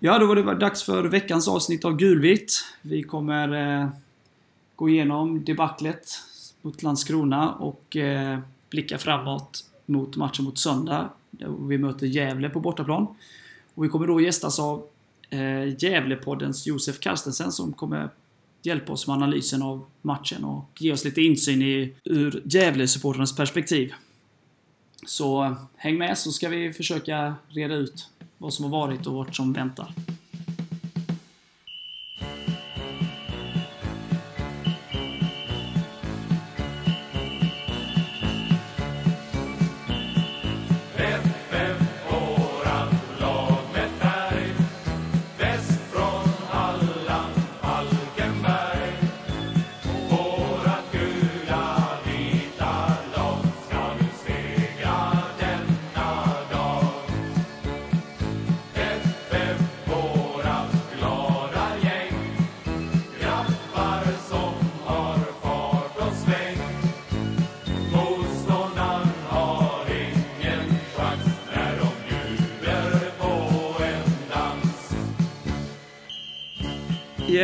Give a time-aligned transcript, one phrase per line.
[0.00, 2.52] Ja, då var det dags för veckans avsnitt av Gulvitt.
[2.82, 3.88] Vi kommer eh,
[4.76, 6.08] gå igenom debaclet
[6.62, 8.38] mot Landskrona och eh,
[8.70, 11.10] blicka framåt mot matchen mot söndag.
[11.30, 13.06] Där vi möter Gävle på bortaplan.
[13.74, 14.86] Och vi kommer då gästas av
[15.30, 18.10] eh, Gävlepoddens Josef Carstensen som kommer
[18.68, 23.92] hjälpa oss med analysen av matchen och ge oss lite insyn i, ur Gävle-supporternas perspektiv.
[25.06, 28.08] Så eh, häng med så ska vi försöka reda ut
[28.38, 29.94] vad som har varit och vad som väntar.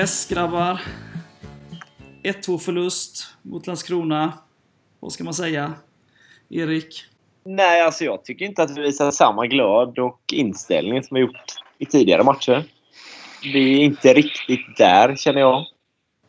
[0.05, 0.81] Yes, grabbar.
[2.23, 4.33] 1-2 förlust mot Landskrona.
[5.01, 5.73] Vad ska man säga?
[6.51, 7.05] Erik?
[7.45, 11.55] Nej, alltså jag tycker inte att vi visar samma glöd och inställning som vi gjort
[11.79, 12.65] i tidigare matcher.
[13.43, 15.67] Vi är inte riktigt där, känner jag.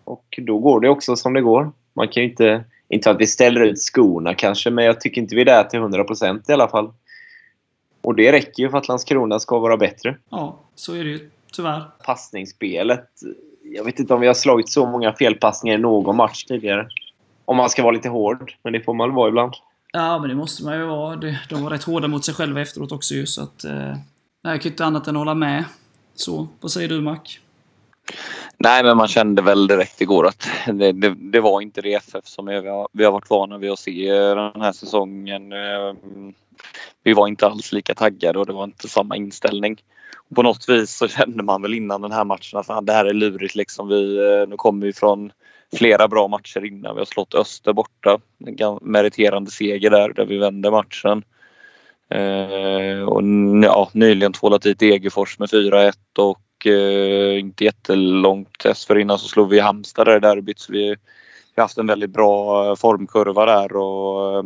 [0.04, 1.72] Och då går det också som det går.
[1.94, 2.64] Man kan ju inte...
[2.90, 5.80] Inte att vi ställer ut skorna kanske, men jag tycker inte vi är där till
[5.80, 6.94] 100% i alla fall.
[8.02, 10.18] Och det räcker ju för att Landskrona ska vara bättre.
[10.30, 11.84] Ja, så är det ju tyvärr.
[12.04, 13.10] Passningsspelet.
[13.74, 16.88] Jag vet inte om vi har slagit så många felpassningar i någon match tidigare.
[17.46, 19.54] Om man ska vara lite hård, men det får man väl vara ibland.
[19.94, 21.16] Ja, men det måste man ju vara.
[21.50, 23.64] De var rätt hårda mot sig själva efteråt också ju, så att...
[23.64, 23.96] Eh,
[24.42, 25.66] jag kan inte annat än hålla med.
[26.16, 27.20] Så, vad säger du Mac?
[28.58, 32.26] Nej, men man kände väl direkt igår att det, det, det var inte det FF
[32.26, 35.52] som vi har, vi har varit vana vid att se den här säsongen.
[35.52, 35.94] Eh,
[37.04, 39.84] Vi var inte alls lika taggade och det var inte samma inställning.
[40.36, 43.06] På något vis så kände man väl innan den här matchen att fan, det här
[43.06, 43.56] är lurigt.
[43.56, 43.88] Liksom.
[43.88, 45.32] Vi, eh, nu kommer vi från
[45.76, 46.96] flera bra matcher innan.
[46.96, 48.20] Vi har slått Öster borta.
[48.58, 51.24] En meriterande seger där, där vi vände matchen.
[52.10, 53.22] Eh, och
[53.64, 59.60] ja, nyligen tvålat dit Degerfors med 4-1 och eh, inte jättelångt dessförinnan så slog vi
[59.60, 60.60] Halmstad där i derbyt.
[60.60, 60.96] Så vi, vi
[61.56, 64.44] har haft en väldigt bra eh, formkurva där och eh,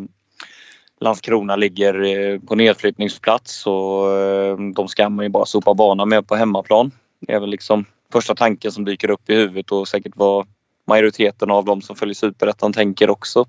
[1.01, 6.27] Landskrona ligger eh, på nedflyttningsplats och eh, de ska man ju bara sopa banan med
[6.27, 6.91] på hemmaplan.
[7.19, 10.47] Det är väl liksom första tanken som dyker upp i huvudet och säkert vad
[10.87, 13.45] majoriteten av de som följer Superettan tänker också.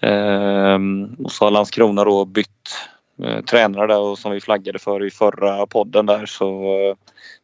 [0.00, 2.76] Ehm, och så har Landskrona då bytt
[3.22, 6.96] eh, tränare där och som vi flaggade för i förra podden där så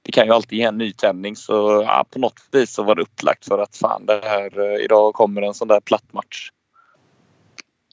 [0.02, 3.02] det kan ju alltid ge en nytändning så ja, på något vis så var det
[3.02, 6.50] upplagt för att fan det här idag kommer en sån där platt match.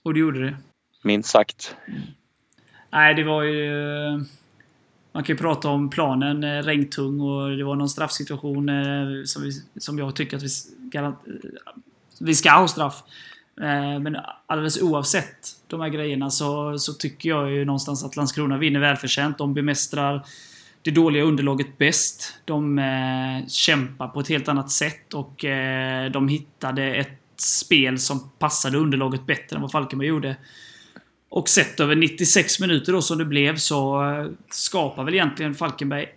[0.03, 0.57] Och det gjorde det.
[1.03, 1.75] Minst sagt.
[2.91, 3.71] Nej, det var ju...
[5.11, 9.43] Man kan ju prata om planen, eh, regntung och det var någon straffsituation eh, som,
[9.43, 11.33] vi, som jag tycker att vi, garant, eh,
[12.19, 13.03] vi ska ha straff.
[14.01, 18.79] Men alldeles oavsett de här grejerna så, så tycker jag ju någonstans att Landskrona vinner
[18.79, 19.37] välförtjänt.
[19.37, 20.25] De bemästrar
[20.83, 22.33] det dåliga underlaget bäst.
[22.45, 28.29] De eh, kämpar på ett helt annat sätt och eh, de hittade ett spel som
[28.39, 30.35] passade underlaget bättre än vad Falkenberg gjorde.
[31.33, 36.07] Och sett över 96 minuter då som det blev så eh, skapar väl egentligen Falkenberg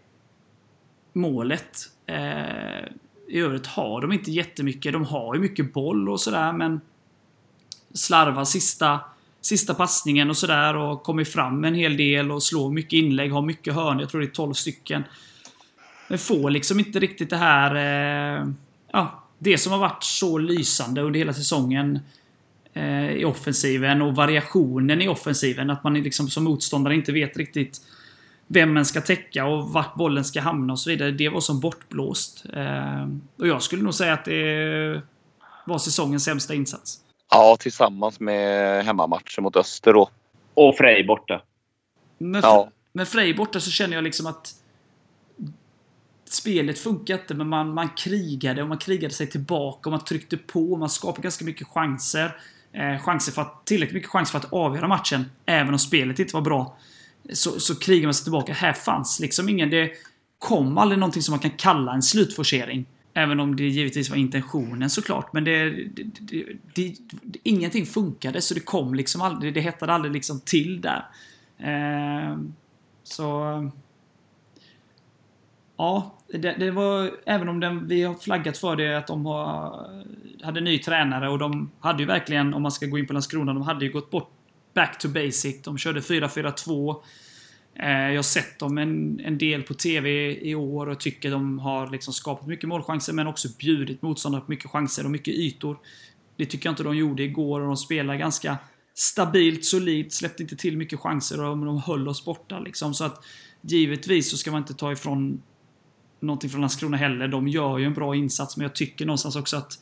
[1.12, 1.78] målet.
[2.06, 2.84] Eh,
[3.28, 4.92] I övrigt har de inte jättemycket.
[4.92, 6.80] De har ju mycket boll och sådär men
[7.94, 9.00] slarvar sista,
[9.40, 13.42] sista passningen och sådär och kommer fram en hel del och slår mycket inlägg, har
[13.42, 14.00] mycket hörn.
[14.00, 15.04] Jag tror det är 12 stycken.
[16.08, 17.74] Men får liksom inte riktigt det här...
[17.74, 18.48] Eh,
[18.92, 22.00] ja, det som har varit så lysande under hela säsongen
[23.16, 25.70] i offensiven och variationen i offensiven.
[25.70, 27.80] Att man liksom som motståndare inte vet riktigt
[28.46, 31.10] vem man ska täcka och vart bollen ska hamna och så vidare.
[31.10, 32.44] Det var som bortblåst.
[32.52, 33.08] Eh,
[33.38, 35.02] och jag skulle nog säga att det
[35.66, 37.00] var säsongens sämsta insats.
[37.30, 40.08] Ja, tillsammans med hemmamatchen mot Öster då.
[40.54, 41.42] Och Frej borta.
[42.18, 42.70] Men, Ja.
[42.92, 44.54] men Frej borta så känner jag liksom att
[46.24, 50.36] spelet funkar inte, men man, man krigade och man krigade sig tillbaka och man tryckte
[50.36, 52.36] på och man skapade ganska mycket chanser.
[52.76, 56.34] Eh, chanser för att, tillräckligt mycket chanser för att avgöra matchen, även om spelet inte
[56.34, 56.76] var bra.
[57.32, 58.52] Så, så krigar man sig tillbaka.
[58.52, 59.70] Här fanns liksom ingen...
[59.70, 59.90] Det
[60.38, 62.86] kom aldrig någonting som man kan kalla en slutforcering.
[63.14, 65.32] Även om det givetvis var intentionen såklart.
[65.32, 66.44] Men det, det, det,
[66.74, 71.06] det, det, ingenting funkade så det kom liksom aldrig, det hettade aldrig liksom till där.
[71.58, 72.38] Eh,
[73.02, 73.70] så...
[75.76, 79.86] Ja, det, det, var, även om den, vi har flaggat för det att de har,
[80.42, 83.54] hade ny tränare och de hade ju verkligen, om man ska gå in på Landskrona,
[83.54, 84.32] de hade ju gått bort
[84.74, 85.62] back to basic.
[85.62, 87.02] De körde 4-4-2.
[87.74, 91.58] Eh, jag har sett dem en, en del på TV i år och tycker de
[91.58, 95.78] har liksom skapat mycket målchanser men också bjudit motståndare på mycket chanser och mycket ytor.
[96.36, 98.58] Det tycker jag inte de gjorde igår och de spelar ganska
[98.94, 102.58] stabilt, solidt, släppte inte till mycket chanser och de höll oss borta.
[102.58, 102.94] Liksom.
[102.94, 103.24] Så att
[103.60, 105.42] givetvis så ska man inte ta ifrån
[106.20, 107.28] någonting från Landskrona heller.
[107.28, 109.78] De gör ju en bra insats men jag tycker någonstans också att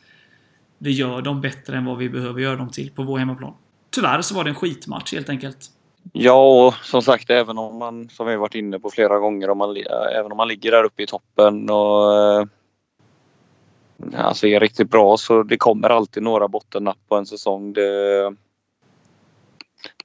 [0.78, 3.54] vi gör dem bättre än vad vi behöver göra dem till på vår hemmaplan.
[3.90, 5.70] Tyvärr så var det en skitmatch helt enkelt.
[6.12, 9.58] Ja, och som sagt även om man, som vi varit inne på flera gånger, om
[9.58, 12.46] man, eh, även om man ligger där uppe i toppen och eh,
[14.16, 17.72] alltså är riktigt bra så det kommer alltid några bottennapp på en säsong.
[17.72, 18.22] Det,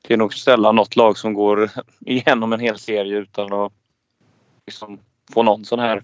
[0.01, 1.71] det är nog sällan något lag som går
[2.05, 3.73] igenom en hel serie utan att
[4.65, 4.99] liksom
[5.33, 6.03] få någon sån här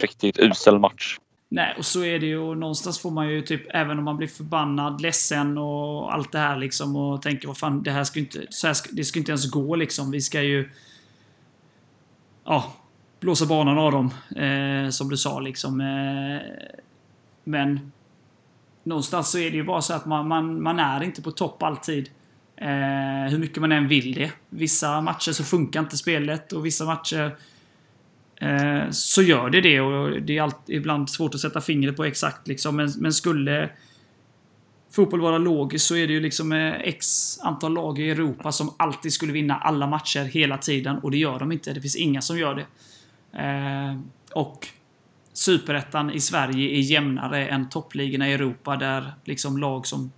[0.00, 1.18] riktigt usel match.
[1.54, 2.38] Nej, och så är det ju.
[2.38, 6.38] Och någonstans får man ju typ, även om man blir förbannad, ledsen och allt det
[6.38, 9.18] här liksom och tänker vad fan, det här ska inte, så här ska, det ska
[9.18, 10.10] inte ens gå liksom.
[10.10, 10.70] Vi ska ju...
[12.44, 12.72] Ja,
[13.20, 15.80] blåsa banan av dem, eh, som du sa liksom.
[15.80, 16.52] Eh,
[17.44, 17.92] men
[18.82, 21.62] någonstans så är det ju bara så att man, man, man är inte på topp
[21.62, 22.10] alltid.
[22.56, 24.32] Eh, hur mycket man än vill det.
[24.48, 27.36] Vissa matcher så funkar inte spelet och vissa matcher
[28.42, 32.04] Eh, så gör det det och det är alltid, ibland svårt att sätta fingret på
[32.04, 32.76] exakt liksom.
[32.76, 33.70] Men, men skulle
[34.90, 38.74] fotboll vara logiskt så är det ju liksom eh, x antal lag i Europa som
[38.76, 41.72] alltid skulle vinna alla matcher hela tiden och det gör de inte.
[41.72, 42.66] Det finns inga som gör det.
[43.42, 43.98] Eh,
[44.32, 44.68] och
[45.32, 50.12] Superettan i Sverige är jämnare än toppligorna i Europa där liksom lag som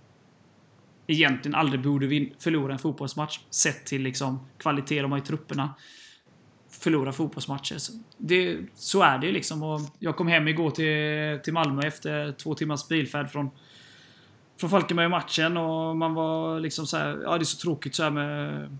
[1.07, 5.73] egentligen aldrig borde förlora en fotbollsmatch sett till liksom kvalitet de har i trupperna
[6.79, 7.77] förlora fotbollsmatcher.
[7.77, 9.63] Så, det, så är det ju liksom.
[9.63, 13.49] Och jag kom hem igår till, till Malmö efter två timmars bilfärd från,
[14.59, 18.11] från Falkenberg-matchen och man var liksom så här, ja det är så tråkigt så här
[18.11, 18.77] med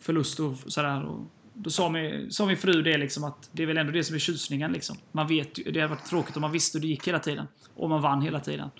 [0.00, 1.06] förlust och sådär.
[1.54, 4.14] Då sa min, sa min fru det liksom att det är väl ändå det som
[4.14, 4.96] är tjusningen liksom.
[5.12, 7.46] Man vet ju, Det hade varit tråkigt om man visste hur det gick hela tiden.
[7.74, 8.70] Och man vann hela tiden.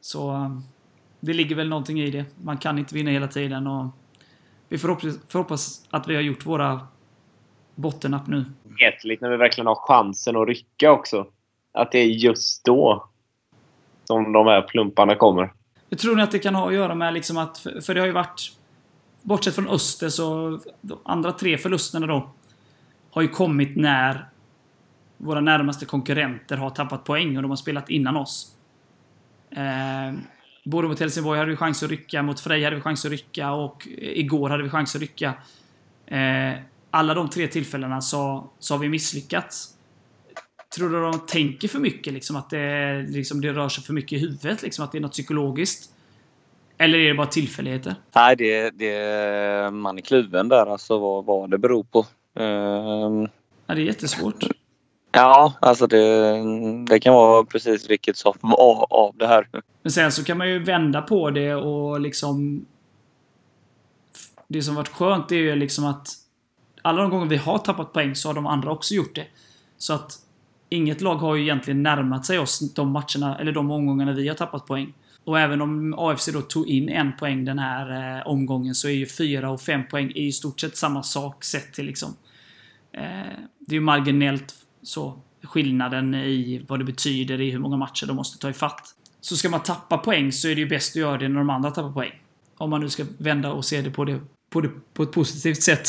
[0.00, 0.50] Så
[1.20, 2.24] det ligger väl någonting i det.
[2.42, 3.86] Man kan inte vinna hela tiden och
[4.68, 6.86] vi får hoppas, får hoppas att vi har gjort våra
[7.74, 8.44] bottennapp nu.
[8.80, 11.26] Jätteligt när vi verkligen har chansen att rycka också.
[11.72, 13.08] Att det är just då
[14.04, 15.52] som de här plumparna kommer.
[15.88, 18.06] Jag tror ni att det kan ha att göra med liksom att, för det har
[18.06, 18.52] ju varit,
[19.22, 22.30] bortsett från Öster så, de andra tre förlusterna då,
[23.10, 24.28] har ju kommit när
[25.16, 28.56] våra närmaste konkurrenter har tappat poäng och de har spelat innan oss.
[29.50, 30.14] Eh,
[30.64, 33.52] både mot Helsingborg hade vi chans att rycka, mot Frej hade vi chans att rycka
[33.52, 35.34] och igår hade vi chans att rycka.
[36.06, 36.52] Eh,
[36.94, 39.74] alla de tre tillfällena så, så har vi misslyckats.
[40.76, 42.12] Tror du de tänker för mycket?
[42.12, 44.62] Liksom, att det, liksom, det rör sig för mycket i huvudet?
[44.62, 45.90] Liksom, att det är något psykologiskt?
[46.78, 47.94] Eller är det bara tillfälligheter?
[48.14, 51.98] Nej, det, det, man är kluven där alltså vad, vad det beror på.
[52.42, 53.28] Um...
[53.66, 54.44] Ja, det är jättesvårt.
[55.12, 56.36] Ja, alltså det,
[56.88, 59.48] det kan vara precis vilket som av, av det här.
[59.82, 62.66] Men sen så kan man ju vända på det och liksom...
[64.48, 66.23] Det som varit skönt är ju liksom att
[66.84, 69.26] alla de gånger vi har tappat poäng så har de andra också gjort det.
[69.78, 70.12] Så att
[70.68, 74.34] inget lag har ju egentligen närmat sig oss de matcherna, eller de omgångarna vi har
[74.34, 74.94] tappat poäng.
[75.24, 78.92] Och även om AFC då tog in en poäng den här eh, omgången så är
[78.92, 82.16] ju fyra och fem poäng i stort sett samma sak sett till liksom...
[82.92, 83.02] Eh,
[83.58, 88.16] det är ju marginellt så skillnaden i vad det betyder i hur många matcher de
[88.16, 88.94] måste ta ifatt.
[89.20, 91.50] Så ska man tappa poäng så är det ju bäst att göra det när de
[91.50, 92.12] andra tappar poäng.
[92.56, 95.62] Om man nu ska vända och se det på, det, på, det, på ett positivt
[95.62, 95.88] sätt.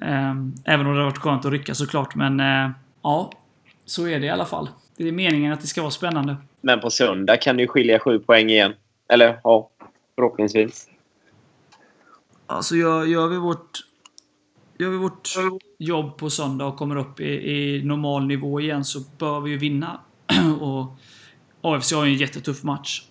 [0.00, 2.70] Ehm, även om det har varit skönt att rycka såklart, men eh,
[3.02, 3.32] ja.
[3.84, 4.68] Så är det i alla fall.
[4.96, 6.36] Det är meningen att det ska vara spännande.
[6.60, 8.74] Men på söndag kan det ju skilja sju poäng igen.
[9.08, 9.70] Eller ja,
[10.14, 10.88] förhoppningsvis.
[12.46, 13.78] Alltså gör, gör vi vårt...
[14.78, 15.28] Gör vi vårt
[15.78, 19.58] jobb på söndag och kommer upp i, i normal nivå igen så bör vi ju
[19.58, 20.00] vinna.
[20.60, 20.96] och
[21.60, 23.02] AFC har ju en jättetuff match.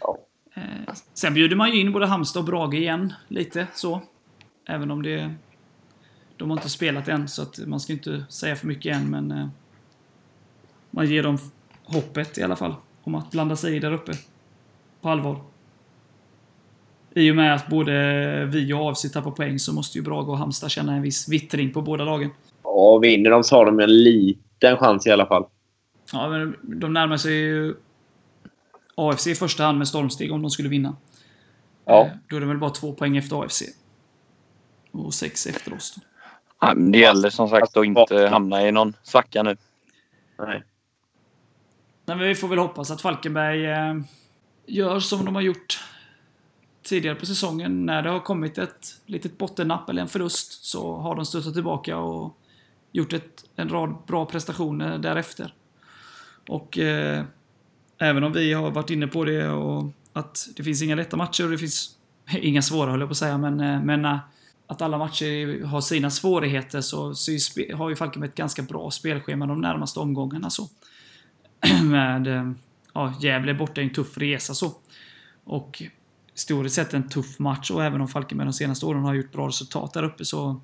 [0.00, 0.18] Ja.
[0.54, 4.02] Eh, sen bjuder man ju in både Halmstad och Brage igen, lite så.
[4.66, 5.34] Även om det
[6.40, 9.30] de har inte spelat än, så att man ska inte säga för mycket än, men
[9.30, 9.48] eh,
[10.90, 11.38] man ger dem
[11.84, 14.12] hoppet i alla fall om att blanda sig i där uppe.
[15.00, 15.40] På allvar.
[17.14, 17.92] I och med att både
[18.46, 21.72] vi och AFC tappar poäng så måste ju Brage och Halmstad känna en viss vittring
[21.72, 22.30] på båda lagen.
[22.62, 25.44] Ja, vinner de så har de en liten chans i alla fall.
[26.12, 27.74] Ja, men de närmar sig ju
[28.94, 30.96] AFC i första hand med stormsteg om de skulle vinna.
[31.84, 32.06] Ja.
[32.06, 33.62] Eh, Då är det väl bara två poäng efter AFC.
[34.92, 35.94] Och sex efter oss.
[35.96, 36.02] Då.
[36.76, 39.56] Det gäller som sagt att inte hamna i någon svacka nu.
[40.38, 40.62] Nej.
[42.04, 43.94] Nej, men vi får väl hoppas att Falkenberg eh,
[44.66, 45.80] gör som de har gjort
[46.82, 47.86] tidigare på säsongen.
[47.86, 51.96] När det har kommit ett litet bottennapp eller en förlust så har de stöttat tillbaka
[51.96, 52.38] och
[52.92, 55.54] gjort ett, en rad bra prestationer därefter.
[56.48, 57.24] Och eh,
[57.98, 61.44] även om vi har varit inne på det och att det finns inga lätta matcher
[61.44, 61.96] och det finns
[62.30, 64.18] inga svåra höll jag på att säga, men, eh, men eh,
[64.70, 67.32] att alla matcher har sina svårigheter så, så
[67.74, 70.50] har ju Falkenberg ett ganska bra spelschema de närmaste omgångarna.
[70.50, 70.68] Så.
[71.82, 72.52] Med eh,
[72.94, 74.72] ja, Gävle borta är en tuff resa så.
[75.44, 75.82] Och
[76.32, 79.48] historiskt sett en tuff match och även om Falkenberg de senaste åren har gjort bra
[79.48, 80.60] resultat där uppe så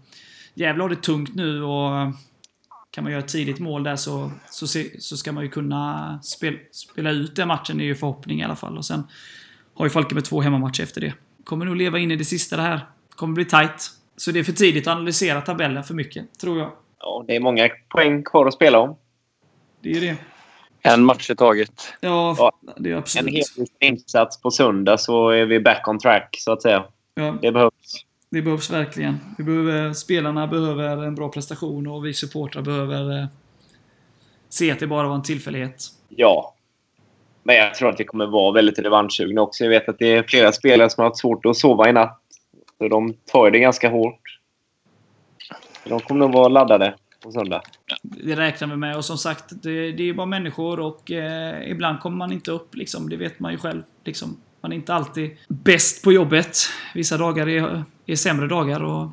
[0.54, 2.10] Gävle har det tungt nu och eh,
[2.90, 6.18] kan man göra ett tidigt mål där så, så, se, så ska man ju kunna
[6.22, 8.78] spel, spela ut den matchen, är ju förhoppning i alla fall.
[8.78, 9.04] Och sen
[9.74, 11.14] har ju Falkenberg två hemmamatcher efter det.
[11.44, 12.86] Kommer nog leva in i det sista det här.
[13.16, 13.90] Kommer bli tight.
[14.16, 16.72] Så det är för tidigt att analysera tabellen för mycket, tror jag.
[17.00, 18.96] Ja, det är många poäng kvar att spela om.
[19.82, 20.16] Det är ju det.
[20.82, 21.92] En match i taget.
[22.00, 23.34] Ja, det är En absolut.
[23.34, 26.84] hel insats på söndag så är vi back on track, så att säga.
[27.14, 27.72] Ja, Det behövs.
[28.30, 29.20] det behövs verkligen.
[29.38, 33.26] Vi behöver, spelarna behöver en bra prestation och vi supportrar behöver eh,
[34.48, 35.84] se att det bara var en tillfällighet.
[36.08, 36.54] Ja.
[37.42, 39.64] Men jag tror att vi kommer vara väldigt revanschsugna också.
[39.64, 42.22] Jag vet att det är flera spelare som har haft svårt att sova i natt.
[42.78, 44.38] Så de tar det ganska hårt.
[45.84, 47.62] De kommer nog vara laddade på söndag.
[48.02, 52.00] Det räknar vi med och som sagt, det, det är bara människor och eh, ibland
[52.00, 53.08] kommer man inte upp liksom.
[53.08, 53.82] Det vet man ju själv.
[54.04, 54.36] Liksom.
[54.60, 56.56] Man är inte alltid bäst på jobbet.
[56.94, 59.08] Vissa dagar är, är sämre dagar och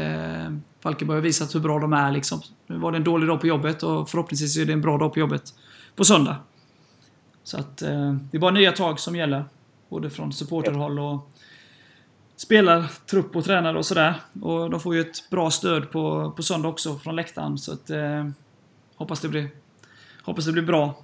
[0.00, 2.40] eh, Falkenberg har visat hur bra de är liksom.
[2.66, 5.12] Nu var det en dålig dag på jobbet och förhoppningsvis är det en bra dag
[5.12, 5.42] på jobbet
[5.96, 6.36] på söndag.
[7.42, 9.44] Så att eh, det är bara nya tag som gäller.
[9.88, 11.30] Både från supporterhåll och
[12.44, 14.14] spelar, trupp och tränare och sådär.
[14.42, 17.58] Och de får ju ett bra stöd på, på söndag också från läktaren.
[17.58, 18.28] Så att, eh,
[18.96, 19.48] hoppas, det blir,
[20.22, 20.94] hoppas det blir bra.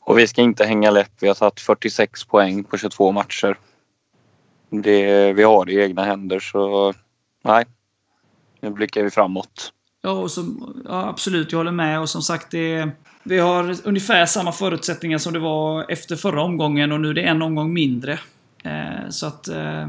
[0.00, 1.12] Och vi ska inte hänga läpp.
[1.20, 3.58] Vi har tagit 46 poäng på 22 matcher.
[4.70, 6.94] Det, vi har det i egna händer så
[7.44, 7.64] nej.
[8.60, 9.72] Nu blickar vi framåt.
[10.02, 12.00] Ja, och som, ja, absolut, jag håller med.
[12.00, 12.90] Och som sagt, det,
[13.22, 17.22] vi har ungefär samma förutsättningar som det var efter förra omgången och nu är det
[17.22, 18.18] en omgång mindre.
[18.64, 19.48] Eh, så att...
[19.48, 19.88] Eh,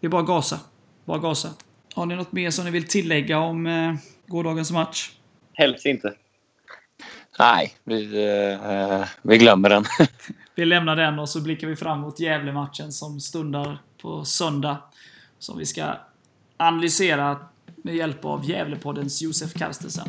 [0.00, 0.60] det är bara att gasa.
[1.04, 1.48] Bara gasa.
[1.94, 3.94] Har ni något mer som ni vill tillägga om eh,
[4.26, 5.10] gårdagens match?
[5.52, 6.14] Helst inte.
[7.38, 9.84] Nej, vi, eh, vi glömmer den.
[10.54, 14.78] Vi lämnar den och så blickar vi fram mot Gävle-matchen som stundar på söndag.
[15.38, 15.94] Som vi ska
[16.56, 17.38] analysera
[17.76, 20.08] med hjälp av Gävlepoddens Josef Karstensen.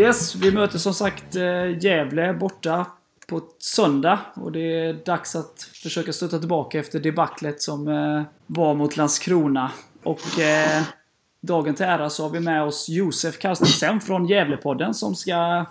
[0.00, 2.86] Yes, vi möter som sagt eh, Gävle borta
[3.26, 4.20] på söndag.
[4.34, 9.72] Och det är dags att försöka stötta tillbaka efter debaclet som eh, var mot Landskrona.
[10.02, 10.82] Och eh,
[11.40, 15.66] dagen till ära så har vi med oss Josef Karstensen från Gävlepodden som ska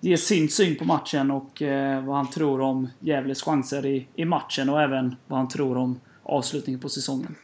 [0.00, 4.24] ge sin syn på matchen och eh, vad han tror om Gävles chanser i, i
[4.24, 7.34] matchen och även vad han tror om avslutningen på säsongen.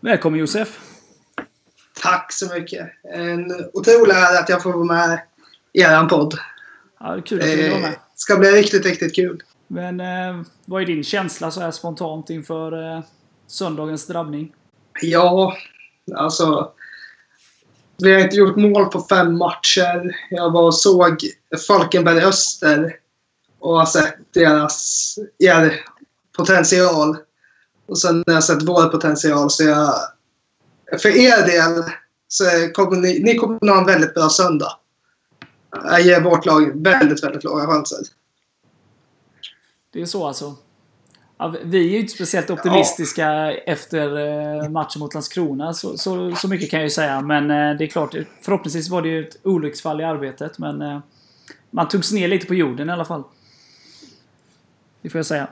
[0.00, 0.99] Välkommen Josef!
[2.02, 2.90] Tack så mycket.
[3.14, 5.20] En otrolig ära att jag får vara med
[5.72, 6.34] i er podd.
[7.00, 7.96] Ja, kul att du vill vara Det med.
[8.14, 9.42] ska bli riktigt, riktigt kul.
[9.66, 13.02] Men eh, vad är din känsla så här spontant inför eh,
[13.46, 14.52] söndagens drabbning?
[15.00, 15.56] Ja,
[16.16, 16.72] alltså.
[18.02, 20.16] Vi har inte gjort mål på fem matcher.
[20.30, 21.16] Jag var och såg
[21.66, 22.96] Falkenberg Öster
[23.58, 25.80] och har sett deras er
[26.36, 27.16] potential.
[27.86, 29.94] Och sen när jag har sett vår potential så jag...
[30.98, 31.84] För er del
[32.28, 32.44] så
[32.74, 34.72] kommer ni, ni kommer ha en väldigt bra söndag.
[35.84, 37.98] Jag ger vårt lag väldigt, väldigt låga chanser.
[39.92, 40.56] Det är så alltså.
[41.38, 45.74] Ja, vi är ju inte speciellt optimistiska efter eh, matchen mot Landskrona.
[45.74, 47.20] Så, så, så mycket kan jag ju säga.
[47.20, 50.58] Men eh, det är klart, förhoppningsvis var det ju ett olycksfall i arbetet.
[50.58, 50.98] Men eh,
[51.70, 53.22] man togs ner lite på jorden i alla fall.
[55.02, 55.48] Det får jag säga.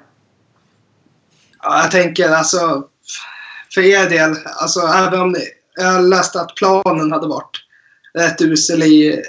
[1.62, 2.88] Ja, jag tänker alltså
[3.74, 5.36] för er del, alltså även om
[5.76, 7.64] jag läste att planen hade varit
[8.14, 9.22] rätt usel i,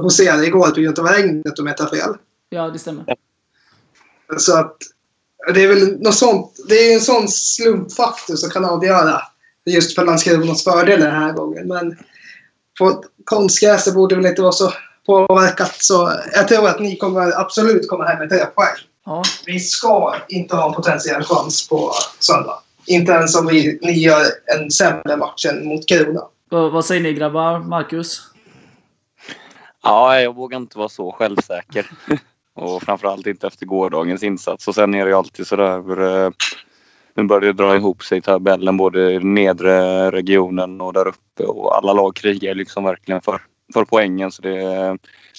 [0.00, 2.14] hos er igår på grund av regnet om jag inte har fel.
[2.50, 3.16] Ja, det stämmer.
[4.36, 4.76] Så att
[5.54, 6.56] det är väl något sånt.
[6.68, 9.22] Det är en sån slumpfaktor som kan avgöra
[9.66, 11.68] just för Landskronas fördel den här gången.
[11.68, 11.98] Men
[12.78, 14.72] på konstgräs det borde väl inte vara så
[15.06, 15.76] påverkat.
[15.78, 18.76] Så jag tror att ni kommer absolut komma hem med tre poäng.
[19.04, 22.58] Ja, Vi ska inte ha en potentiell chans på söndag.
[22.86, 24.22] Inte ens om vi, ni gör
[24.56, 26.20] en sämre match än mot Kiruna.
[26.48, 27.58] vad, säger ni grabbar?
[27.58, 28.20] Marcus?
[29.82, 31.90] Ja, jag vågar inte vara så självsäker.
[32.54, 34.68] Och framförallt inte efter gårdagens insats.
[34.68, 36.02] Och sen är det ju alltid sådär...
[36.24, 36.30] eh,
[37.14, 41.08] Nu börjar det dra ihop sig i tabellen både i den nedre regionen och där
[41.08, 41.44] uppe.
[41.44, 43.40] Och alla lag krigar liksom verkligen för,
[43.74, 44.32] för poängen.
[44.32, 44.58] Så det,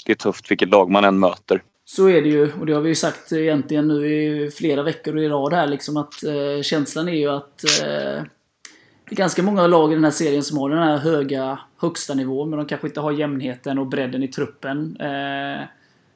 [0.05, 1.61] det är tufft vilket lag man än möter.
[1.85, 5.19] Så är det ju, och det har vi ju sagt egentligen nu i flera veckor
[5.19, 8.23] i rad här liksom att eh, känslan är ju att eh,
[9.05, 12.13] det är ganska många lag i den här serien som har den här höga högsta
[12.13, 14.97] nivån men de kanske inte har jämnheten och bredden i truppen.
[14.99, 15.67] Eh,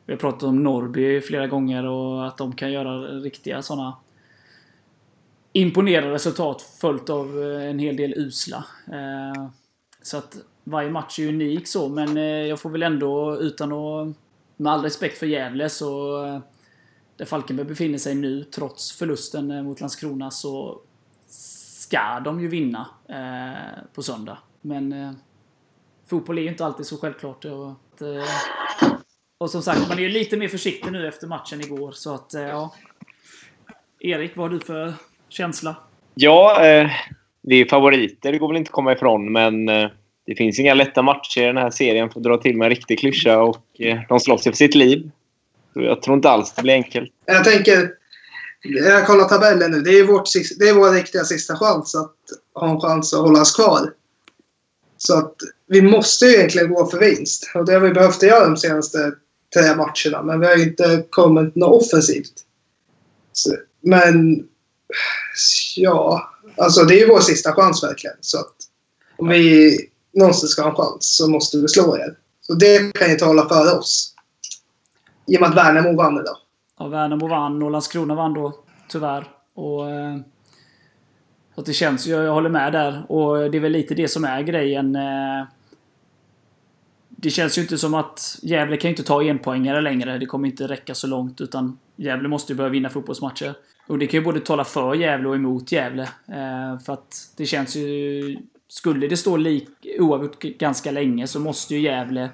[0.05, 3.97] vi har pratat om Norrby flera gånger och att de kan göra riktiga sådana
[5.53, 8.65] imponerande resultat följt av eh, en hel del usla.
[8.87, 9.49] Eh,
[10.01, 14.15] så att varje match är unik så, men eh, jag får väl ändå utan att
[14.57, 16.39] med all respekt för Gävle så eh,
[17.17, 20.81] där Falkenberg befinner sig nu trots förlusten eh, mot Landskrona så
[21.27, 24.37] ska de ju vinna eh, på söndag.
[24.61, 25.11] Men eh,
[26.09, 27.45] fotboll är ju inte alltid så självklart.
[27.45, 28.23] Eh, och, att, eh,
[29.37, 31.91] och som sagt, man är ju lite mer försiktig nu efter matchen igår.
[31.91, 32.73] Så att, eh, ja.
[33.99, 34.93] Erik, vad har du för
[35.29, 35.75] känsla?
[36.15, 36.91] Ja, eh,
[37.41, 38.31] vi är favoriter.
[38.31, 39.31] Det går väl inte att komma ifrån.
[39.31, 39.89] Men eh,
[40.27, 42.69] det finns inga lätta matcher i den här serien för att dra till med en
[42.69, 43.39] riktig klyscha.
[43.41, 45.11] Och eh, de slåss ju för sitt liv.
[45.73, 47.11] Så jag tror inte alls det blir enkelt.
[47.25, 47.91] Jag tänker,
[48.61, 49.81] jag kollar tabellen nu.
[49.81, 50.23] Det är, vårt,
[50.59, 52.15] det är vår riktiga sista chans att
[52.53, 53.93] ha en chans att hålla oss kvar.
[54.97, 55.35] Så att
[55.67, 57.51] vi måste ju egentligen gå för vinst.
[57.55, 59.11] Och det har vi behövt göra de senaste
[59.53, 60.23] tre matcherna.
[60.23, 62.33] Men vi har ju inte kommit något offensivt.
[63.31, 64.47] Så, men
[65.75, 68.15] ja, alltså det är ju vår sista chans verkligen.
[68.21, 68.53] Så att
[69.17, 69.77] om vi
[70.17, 72.17] någonsin ska ha en chans så måste vi slå er.
[72.41, 74.13] Så det kan ju tala för oss.
[75.27, 76.37] I och med att Värnamo vann idag.
[76.79, 78.53] Ja, Värnamo vann och Landskrona vann då,
[78.89, 79.27] tyvärr.
[79.53, 80.15] Och, eh,
[81.55, 83.11] att det känns ju, jag håller med där.
[83.11, 84.95] Och det är väl lite det som är grejen.
[84.95, 85.45] Eh,
[87.09, 90.17] det känns ju inte som att Gävle kan ju inte ta enpoängare längre.
[90.17, 91.41] Det kommer inte räcka så långt.
[91.41, 93.53] Utan Gävle måste ju börja vinna fotbollsmatcher.
[93.87, 96.03] Och det kan ju både tala för Gävle och emot Gävle.
[96.27, 98.37] Eh, för att det känns ju...
[98.67, 102.29] Skulle det stå lik, oavgjort ganska länge så måste ju Gävle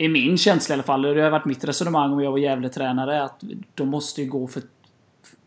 [0.00, 3.22] i min känsla i alla fall, det har varit mitt resonemang om jag var Gävle-tränare,
[3.22, 3.40] att
[3.74, 4.62] de måste ju gå för,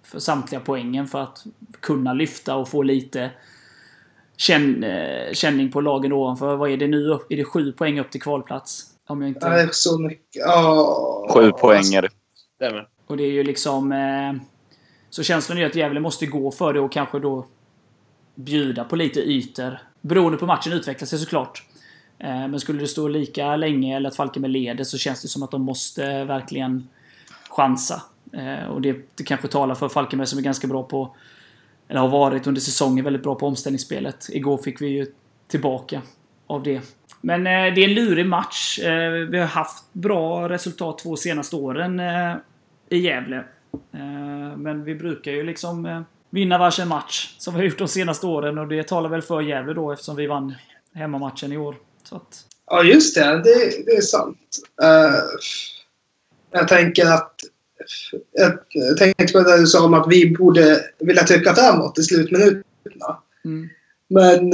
[0.03, 1.43] för samtliga poängen för att
[1.79, 3.31] kunna lyfta och få lite
[4.37, 6.55] känn, eh, känning på lagen ovanför.
[6.55, 7.11] Vad är det nu?
[7.29, 8.85] Är det sju poäng upp till kvalplats?
[9.07, 9.49] Om jag inte...
[9.49, 10.41] Det är så mycket.
[10.45, 11.27] Ja.
[11.33, 12.09] Sju poäng är det.
[12.55, 12.87] Stämmer.
[13.07, 13.91] Och det är ju liksom...
[13.91, 14.43] Eh,
[15.09, 17.45] så känslan är ju att Gävle måste gå för det och kanske då
[18.35, 19.77] bjuda på lite ytor.
[20.01, 21.63] Beroende på matchen utvecklar sig såklart.
[22.23, 25.43] Eh, men skulle det stå lika länge eller att Falkenberg leder så känns det som
[25.43, 26.87] att de måste verkligen
[27.49, 28.01] chansa.
[28.33, 31.15] Eh, och det, det kanske talar för Falkenberg som är ganska bra på
[31.87, 34.27] eller har varit under säsongen väldigt bra på omställningsspelet.
[34.29, 35.07] Igår fick vi ju
[35.47, 36.01] tillbaka
[36.47, 36.81] av det.
[37.21, 38.79] Men eh, det är en lurig match.
[39.29, 42.01] Vi har haft bra resultat två senaste åren
[42.89, 43.43] i Gävle.
[44.57, 48.57] Men vi brukar ju liksom vinna varsin match som vi har gjort de senaste åren
[48.57, 50.53] och det talar väl för Gävle då eftersom vi vann
[50.93, 51.75] hemmamatchen i år.
[52.11, 53.41] Att, Ja, just det.
[53.43, 54.59] Det, det är sant.
[54.81, 55.19] Eh,
[56.51, 57.35] jag tänker att...
[58.31, 63.17] Jag tänkte på det du sa om att vi borde vilja trycka framåt i slutminuterna.
[63.45, 63.69] mm.
[64.09, 64.53] Men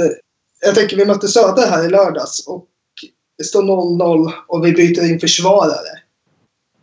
[0.60, 2.66] jag tänker vi mötte Söder här i lördags och
[3.38, 6.00] det står 0-0 och vi byter in försvarare.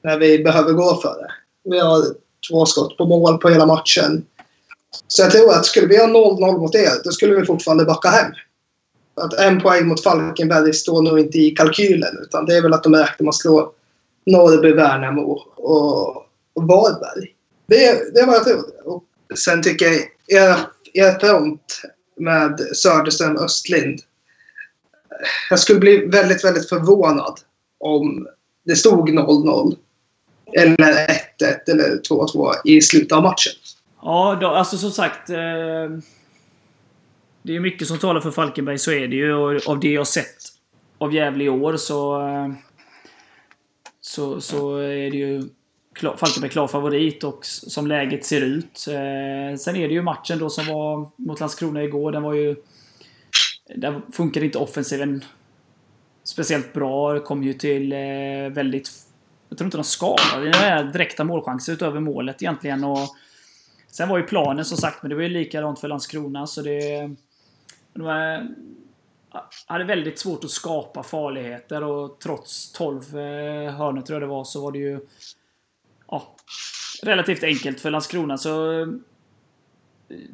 [0.03, 1.31] När vi behöver gå för det.
[1.69, 2.03] Vi har
[2.49, 4.25] två skott på mål på hela matchen.
[5.07, 8.09] Så jag tror att skulle vi ha 0-0 mot er, då skulle vi fortfarande backa
[8.09, 8.31] hem.
[9.15, 12.17] Att en poäng mot Falkenberg står nog inte i kalkylen.
[12.21, 13.73] Utan det är väl att de räknar med att slå
[14.25, 15.21] Norrby, Värnamo
[15.55, 16.15] och,
[16.53, 17.33] och Varberg.
[17.67, 18.63] Det, det är vad jag tror.
[18.85, 19.03] Och
[19.37, 20.57] sen tycker jag er,
[20.93, 21.81] er front
[22.17, 23.99] med Söderström Östlind.
[25.49, 27.39] Jag skulle bli väldigt, väldigt förvånad
[27.79, 28.27] om
[28.65, 29.75] det stod 0-0.
[30.53, 31.07] eller
[31.39, 33.53] 1-1 eller 2-2 i slutet av matchen.
[34.07, 35.29] Ja, då, alltså som sagt.
[35.29, 35.89] Eh,
[37.41, 39.33] det är mycket som talar för Falkenberg, så är det ju.
[39.33, 40.37] Och av det jag sett
[40.97, 42.27] av Gävle i år så...
[42.27, 42.49] Eh,
[44.01, 45.43] så, så är det ju
[45.93, 48.87] klar, Falkenberg klar favorit och som läget ser ut.
[48.87, 52.11] Eh, sen är det ju matchen då som var mot Landskrona igår.
[52.11, 52.55] Den var ju...
[53.75, 55.23] Där funkade inte offensiven
[56.23, 57.19] speciellt bra.
[57.19, 58.91] Kom ju till eh, väldigt...
[59.49, 60.43] Jag tror inte de skadade.
[60.43, 62.83] några direkta målchanser utöver målet egentligen.
[62.83, 63.09] Och
[63.91, 66.47] sen var ju planen som sagt, men det var ju likadant för Landskrona.
[66.47, 67.09] Så det...
[67.93, 68.47] De var,
[69.65, 74.43] hade väldigt svårt att skapa farligheter och trots 12 eh, hörnor tror jag det var
[74.43, 74.99] så var det ju
[76.07, 76.35] ja,
[77.03, 78.37] relativt enkelt för Landskrona.
[78.37, 78.87] Så eh,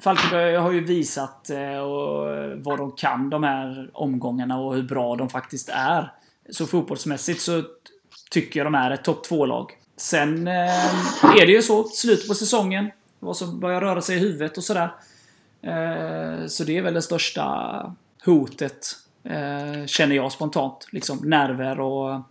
[0.01, 5.15] Falkenberg har ju visat eh, och vad de kan de här omgångarna och hur bra
[5.15, 6.11] de faktiskt är.
[6.49, 7.63] Så fotbollsmässigt så
[8.31, 9.71] tycker jag de är ett topp 2-lag.
[9.97, 12.91] Sen eh, är det ju så, slutet på säsongen.
[13.23, 14.93] Vad som börjar röra sig i huvudet och sådär.
[15.62, 18.88] Eh, så det är väl det största hotet,
[19.23, 20.88] eh, känner jag spontant.
[20.91, 22.21] Liksom nerver och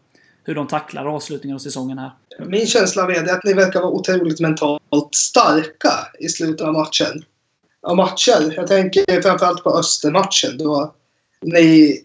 [0.44, 2.11] hur de tacklar avslutningen av säsongen här.
[2.46, 6.72] Min känsla av er är att ni verkar vara otroligt mentalt starka i slutet av
[6.72, 7.24] matchen.
[7.83, 8.52] Av matcher.
[8.57, 10.94] Jag tänker framförallt på Östermatchen då
[11.40, 11.98] ni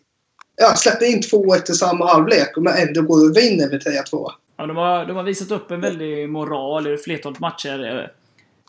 [0.55, 4.31] ja, släppte in 2-1 i samma halvlek men ändå går och vinner med 3-2.
[4.57, 8.11] Ja, de, har, de har visat upp en väldig moral i flertalet matcher.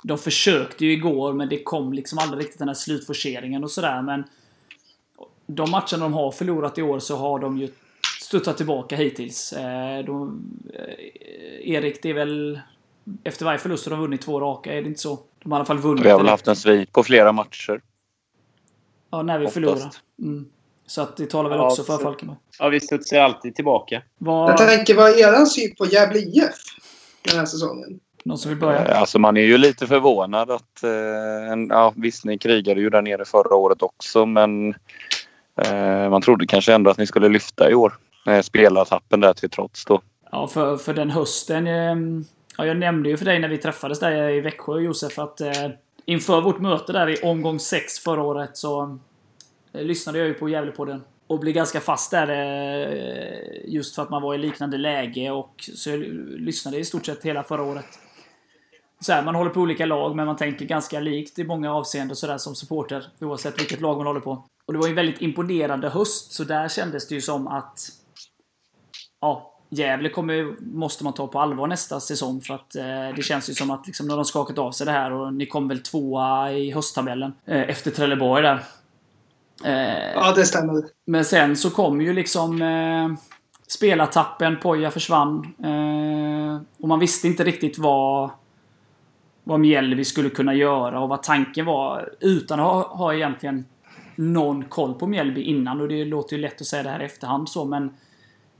[0.02, 4.02] De försökte ju igår, men det kom liksom aldrig riktigt den här slutforceringen och sådär.
[4.02, 4.24] Men
[5.46, 7.68] de matcherna de har förlorat i år så har de ju
[8.20, 9.52] studsat tillbaka hittills.
[9.52, 10.42] Eh, De,
[10.74, 12.60] eh, Erik, det är väl...
[13.24, 15.18] Efter varje förlust har de vunnit två raka, är det inte så?
[15.42, 16.04] De har i alla fall vunnit.
[16.04, 17.80] Vi har väl haft en svit på flera matcher.
[19.10, 19.54] Ja, när vi oftast.
[19.54, 19.90] förlorar.
[20.22, 20.46] Mm.
[20.86, 22.36] Så att det talar väl Ja, också för Falkenberg.
[22.58, 24.02] Ja, vi studsar alltid tillbaka.
[24.18, 26.54] Vad, Jag tänker, vad är er syn på Gävle IF
[27.22, 28.00] den här säsongen?
[28.28, 28.86] Någon som vill börja?
[28.86, 30.82] Eh, Alltså man är ju lite förvånad att...
[30.82, 34.74] Eh, en, ja, visst, ni krigade ju där nere förra året också men
[35.62, 37.92] eh, man trodde kanske ändå att ni skulle lyfta i år.
[38.26, 40.00] Eh, spelartappen där till trots då.
[40.30, 41.66] Ja, för, för den hösten.
[41.66, 41.96] Eh,
[42.58, 45.52] ja, jag nämnde ju för dig när vi träffades där i Växjö, Josef, att eh,
[46.04, 48.98] inför vårt möte där i omgång 6 förra året så
[49.72, 51.02] eh, lyssnade jag ju på Gävlepodden.
[51.26, 55.30] Och blev ganska fast där eh, just för att man var i liknande läge.
[55.30, 56.00] Och så jag
[56.40, 57.86] lyssnade i stort sett hela förra året.
[59.00, 62.16] Så här, man håller på olika lag, men man tänker ganska likt i många avseenden
[62.16, 63.06] så där som supporter.
[63.20, 64.44] Oavsett vilket lag man håller på.
[64.66, 67.80] Och det var ju en väldigt imponerande höst, så där kändes det ju som att
[69.20, 72.84] ja, Gävle kommer, måste man ta på allvar nästa säsong för att eh,
[73.16, 75.46] det känns ju som att liksom, har de skakat av sig det här och ni
[75.46, 78.64] kom väl tvåa i hösttabellen eh, efter Trelleborg där.
[79.64, 80.84] Eh, Ja, det stämmer.
[81.06, 83.08] men sen så kom ju liksom eh,
[83.68, 85.54] spelartappen, Poja försvann.
[85.64, 88.30] Eh, och man visste inte riktigt vad,
[89.48, 92.14] vad Mjällby skulle kunna göra och vad tanken var.
[92.20, 93.64] Utan att ha, ha egentligen
[94.16, 95.80] någon koll på Mjällby innan.
[95.80, 97.94] Och det låter ju lätt att säga det här i efterhand så, men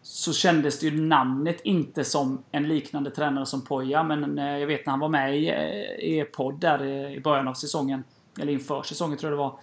[0.03, 4.03] så kändes det ju namnet inte som en liknande tränare som Poja.
[4.03, 7.49] Men eh, jag vet när han var med i, eh, er podd där i början
[7.49, 8.05] av säsongen,
[8.41, 9.59] eller inför säsongen tror jag det var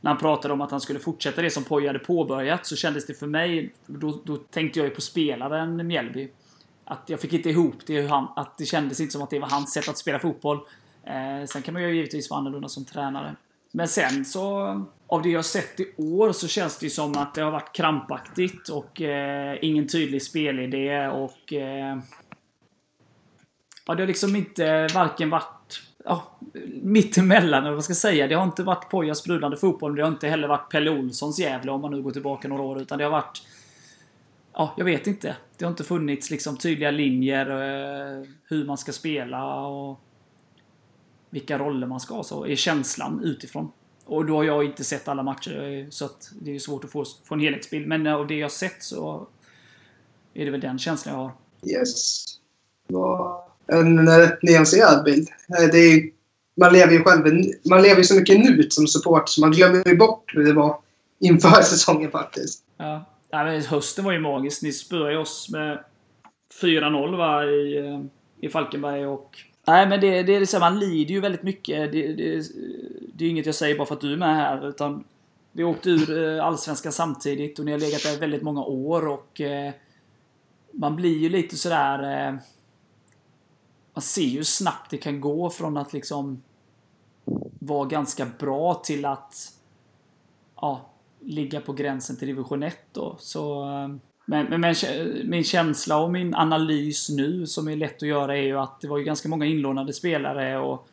[0.00, 3.06] när han pratade om att han skulle fortsätta det som Poja hade påbörjat så kändes
[3.06, 6.28] det för mig, då, då tänkte jag ju på spelaren Mjällby.
[6.88, 9.38] Att jag fick inte ihop det, hur han, att det kändes inte som att det
[9.38, 10.58] var hans sätt att spela fotboll.
[11.04, 13.36] Eh, sen kan man ju givetvis vara annorlunda som tränare.
[13.72, 17.34] Men sen så, av det jag sett i år så känns det ju som att
[17.34, 21.52] det har varit krampaktigt och eh, ingen tydlig spelidé och...
[21.52, 21.98] Eh,
[23.86, 26.38] ja, det har liksom inte varken varit ja,
[26.82, 28.26] mittemellan, eller vad ska jag säga.
[28.26, 31.38] Det har inte varit Pojas sprudlande fotboll, men det har inte heller varit Pelle Olssons
[31.38, 32.80] Gävle om man nu går tillbaka några år.
[32.80, 33.42] Utan det har varit...
[34.58, 35.36] Ja, jag vet inte.
[35.58, 40.00] Det har inte funnits liksom tydliga linjer, eh, hur man ska spela och
[41.30, 42.22] vilka roller man ska ha.
[42.22, 43.72] Så är känslan utifrån.
[44.04, 46.90] Och då har jag inte sett alla matcher, eh, så att det är svårt att
[46.90, 47.88] få, få en helhetsbild.
[47.88, 49.28] Men av det jag sett så
[50.34, 51.32] är det väl den känslan jag har.
[51.80, 52.24] Yes.
[53.66, 55.28] En rätt nyanserad bild.
[55.58, 56.10] Eh, Det är,
[56.60, 59.88] man lever ju själv man lever ju så mycket nut som support så man glömmer
[59.88, 60.80] ju bort hur det var
[61.18, 62.62] inför säsongen faktiskt.
[62.76, 63.04] Ja.
[63.36, 64.62] Nej, men hösten var ju magisk.
[64.62, 65.84] Ni spöade ju oss med
[66.62, 68.00] 4-0 va, i, eh,
[68.40, 69.38] i Falkenberg och...
[69.66, 71.92] Nej, men det, det är liksom, man lider ju väldigt mycket.
[71.92, 72.42] Det, det,
[73.14, 75.04] det är inget jag säger bara för att du är med här, utan
[75.52, 79.08] vi åkte ur eh, Allsvenskan samtidigt och ni har legat där i väldigt många år
[79.08, 79.72] och eh,
[80.72, 82.28] man blir ju lite sådär...
[82.28, 82.34] Eh,
[83.94, 86.42] man ser ju hur snabbt det kan gå från att liksom
[87.58, 89.52] vara ganska bra till att
[90.56, 90.90] ja,
[91.26, 93.16] ligga på gränsen till division 1 då.
[93.18, 93.62] Så...
[93.62, 93.88] Eh,
[94.28, 94.74] men, men, men
[95.24, 98.88] min känsla och min analys nu som är lätt att göra är ju att det
[98.88, 100.88] var ju ganska många inlånade spelare och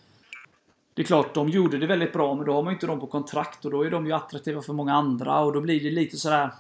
[0.94, 3.00] det är klart, de gjorde det väldigt bra, men då har man ju inte dem
[3.00, 5.92] på kontrakt och då är de ju attraktiva för många andra och då blir det
[5.92, 6.52] lite sådär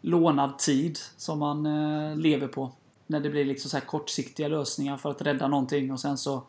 [0.00, 2.72] lånad tid som man eh, lever på.
[3.06, 6.42] När det blir liksom så här kortsiktiga lösningar för att rädda någonting och sen så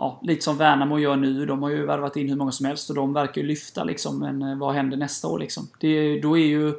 [0.00, 1.46] Ja, lite som Värnamo gör nu.
[1.46, 4.18] De har ju värvat in hur många som helst och de verkar ju lyfta liksom.
[4.18, 5.68] Men eh, vad händer nästa år liksom?
[5.80, 6.74] Det, då är ju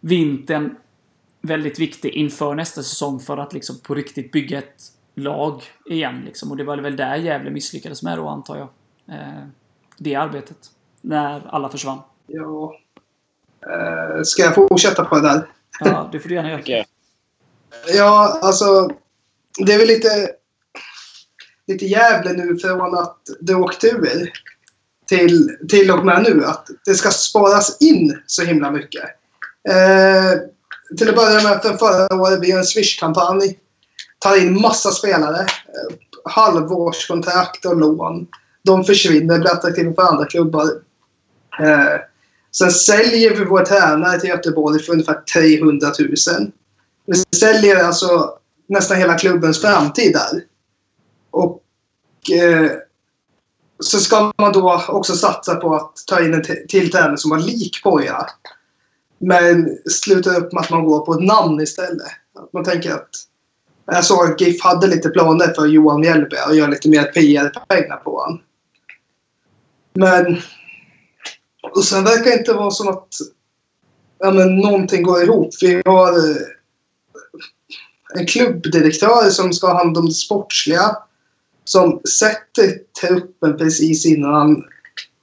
[0.00, 0.76] vintern
[1.42, 4.82] väldigt viktig inför nästa säsong för att liksom på riktigt bygga ett
[5.14, 6.22] lag igen.
[6.24, 6.50] Liksom.
[6.50, 8.68] Och det var väl där Gävle misslyckades med då, antar jag.
[9.16, 9.44] Eh,
[9.96, 10.58] det arbetet.
[11.00, 11.98] När alla försvann.
[12.26, 12.74] Ja.
[13.60, 15.48] Eh, ska jag fortsätta på det där?
[15.80, 16.84] Ja, det får du gärna göra.
[17.94, 18.90] Ja, alltså.
[19.58, 20.08] Det är väl lite,
[21.70, 24.30] lite Gävle nu från att det åkte ur
[25.08, 29.04] till, till och med nu att det ska sparas in så himla mycket.
[29.68, 30.40] Eh,
[30.98, 33.58] till att börja med från förra året blir en Swish-kampanj.
[34.18, 35.40] Tar in massa spelare.
[35.40, 38.26] Eh, halvårskontrakt och lån.
[38.62, 40.66] De försvinner, blir attraktiva för andra klubbar.
[41.60, 42.00] Eh,
[42.56, 46.52] sen säljer vi vår tränare till Göteborg för ungefär 300 000.
[47.06, 50.42] Vi säljer alltså nästan hela klubbens framtid där.
[51.30, 51.62] Och
[52.32, 52.70] eh,
[53.78, 57.38] så ska man då också satsa på att ta in en till tränare som har
[57.38, 58.26] lik Poja.
[59.18, 62.06] Men slutar upp med att man går på ett namn istället.
[62.38, 63.08] Att man tänker att
[63.86, 67.96] jag såg att GIF hade lite planer för Johan Mjällby och göra lite mer PR-pengar
[67.96, 68.40] på honom.
[69.92, 70.40] Men...
[71.72, 73.08] Och sen verkar det inte vara som att
[74.18, 75.54] ja, men någonting går ihop.
[75.60, 76.36] Vi har eh,
[78.14, 80.96] en klubbdirektör som ska ha hand om det sportsliga.
[81.72, 84.64] Som sätter truppen precis innan han...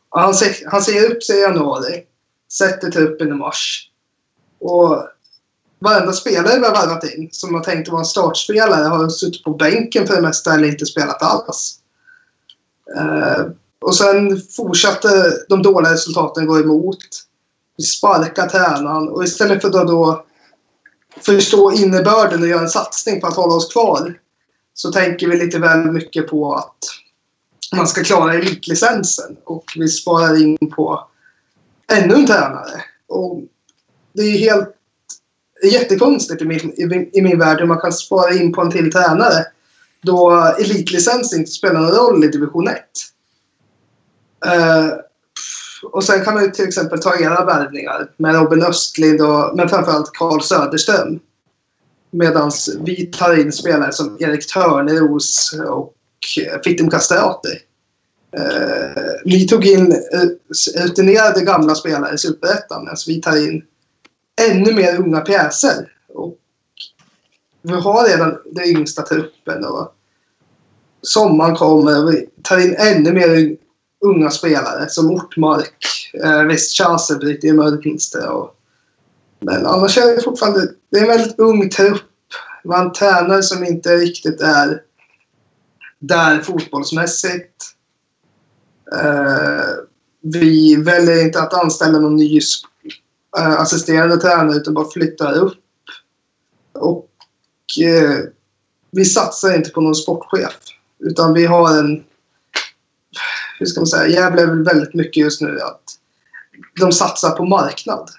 [0.10, 2.04] Han, ser, han ser upp sig i januari.
[2.52, 3.90] Sätter truppen i mars.
[4.60, 5.08] Och
[5.80, 9.54] varenda spelare vi har värvat in som har tänkt vara en startspelare har suttit på
[9.54, 11.80] bänken för det mesta eller inte spelat alls.
[12.98, 13.46] Eh,
[13.82, 16.98] och sen fortsatte de dåliga resultaten gå emot.
[17.78, 20.26] Vi sparkar tränaren och istället för att då
[21.22, 24.20] förstå innebörden och göra en satsning på att hålla oss kvar
[24.78, 26.78] så tänker vi lite väl mycket på att
[27.76, 31.08] man ska klara elitlicensen och vi sparar in på
[31.92, 32.84] ännu en tränare.
[33.08, 33.42] Och
[34.14, 34.76] det är helt
[35.64, 38.72] jättekonstigt i min, i, min- i min värld hur man kan spara in på en
[38.72, 39.46] till tränare
[40.02, 42.78] då elitlicens inte spelar någon roll i division 1.
[44.46, 44.94] Uh, eh,
[45.92, 49.70] och sen kan man ju till exempel ta era värvningar med Robin Östlind och men
[49.70, 51.20] framförallt Carl Söderström.
[52.12, 55.94] Medan vi tar in spelare som Erik Törneros och
[56.46, 57.60] eh, Fittim Kastrati.
[58.38, 60.30] Eh, vi tog in eh,
[60.76, 63.64] rutinerade gamla spelare i Superettan medan vi tar in
[64.52, 65.92] ännu mer unga pjäser.
[66.14, 66.38] Och
[67.62, 69.94] vi har redan den yngsta truppen och
[71.02, 73.58] sommaren kommer och vi tar in ännu mer
[74.06, 75.86] unga spelare som Ortmark.
[76.24, 78.57] Eh, visst, Chasebrit är Mörkminster och
[79.40, 82.02] men annars är det fortfarande det är en väldigt ung trupp.
[82.64, 84.82] Man tränar tränare som inte riktigt är
[86.00, 87.64] där fotbollsmässigt.
[88.94, 89.70] Eh,
[90.22, 92.40] vi väljer inte att anställa någon ny
[93.38, 95.58] eh, assisterande tränare utan bara flyttar upp.
[96.74, 97.10] Och
[97.82, 98.20] eh,
[98.92, 100.58] vi satsar inte på någon sportchef.
[101.00, 102.04] Utan vi har en...
[103.60, 104.08] Hur ska man säga?
[104.08, 105.84] Gävle är väl väldigt mycket just nu att
[106.80, 108.10] de satsar på marknad.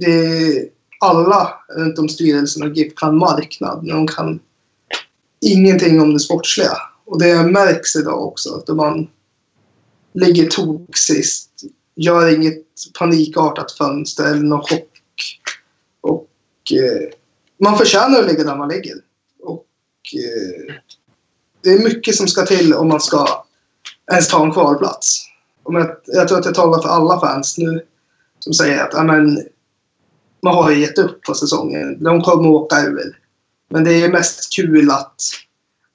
[0.00, 0.68] Det är
[1.00, 3.84] alla runt om styrelsen och GIF kan marknad.
[3.84, 4.40] Men de kan
[5.40, 6.76] ingenting om det sportsliga.
[7.04, 8.54] Och det märks idag också.
[8.54, 9.08] Att man
[10.12, 11.50] ligger tok sist.
[11.96, 12.64] Gör inget
[12.98, 14.88] panikartat fönster eller någon chock.
[16.00, 16.28] Och
[16.72, 17.08] eh,
[17.60, 18.94] man förtjänar att ligga där man ligger.
[19.42, 19.66] Och
[20.14, 20.74] eh,
[21.62, 23.44] det är mycket som ska till om man ska
[24.12, 25.24] ens ta en kvalplats.
[25.62, 27.82] Och jag, jag tror att jag talar för alla fans nu
[28.38, 28.94] som säger att
[30.42, 32.04] man har ju gett upp på säsongen.
[32.04, 33.18] De kommer att åka ur.
[33.70, 35.14] Men det är mest kul att...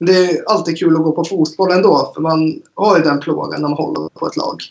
[0.00, 3.60] Det är alltid kul att gå på fotboll ändå, för man har ju den plågan
[3.60, 4.62] när man håller på ett lag.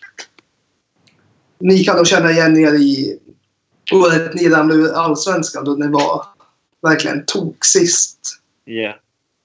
[1.59, 3.19] Ni kan nog känna igen er i
[3.93, 6.25] året ni ramlade ur Allsvenskan då ni var
[6.81, 8.19] verkligen tok sist.
[8.65, 8.95] Yeah.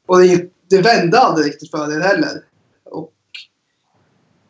[0.06, 2.44] Och det, det vände aldrig riktigt för er heller.
[2.84, 3.12] Och,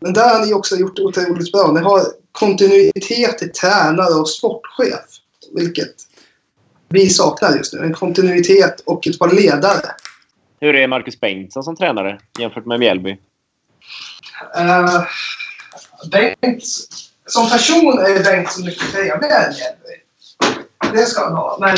[0.00, 1.72] men där har ni också gjort otroligt bra.
[1.72, 5.11] Ni har kontinuitet i tränare och sportchef.
[5.54, 5.94] Vilket
[6.88, 7.80] vi saknar just nu.
[7.80, 9.94] En kontinuitet och ett par ledare.
[10.60, 13.10] Hur är Marcus Bengtsson som tränare jämfört med Mjällby?
[14.58, 15.02] Uh,
[16.10, 16.64] Bengt,
[17.26, 20.98] som person är Bengt så mycket trevligare än Mjällby.
[20.98, 21.58] det ska han ha.
[21.60, 21.76] Men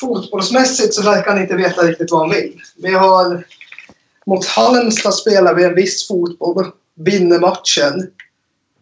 [0.00, 2.60] fotbollsmässigt så verkar han inte veta riktigt vad han vill.
[2.76, 3.44] Vi har...
[4.26, 8.10] Mot Halmstad spelar vi en viss fotboll, vinner matchen.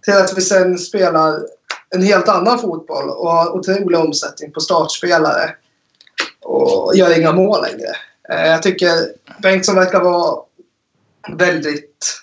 [0.05, 1.41] Till att vi sen spelar
[1.91, 5.55] en helt annan fotboll och har otrolig omsättning på startspelare.
[6.43, 7.93] Och gör inga mål längre.
[8.31, 8.93] Eh, jag tycker
[9.43, 10.43] Bengtsson verkar vara
[11.29, 12.23] väldigt,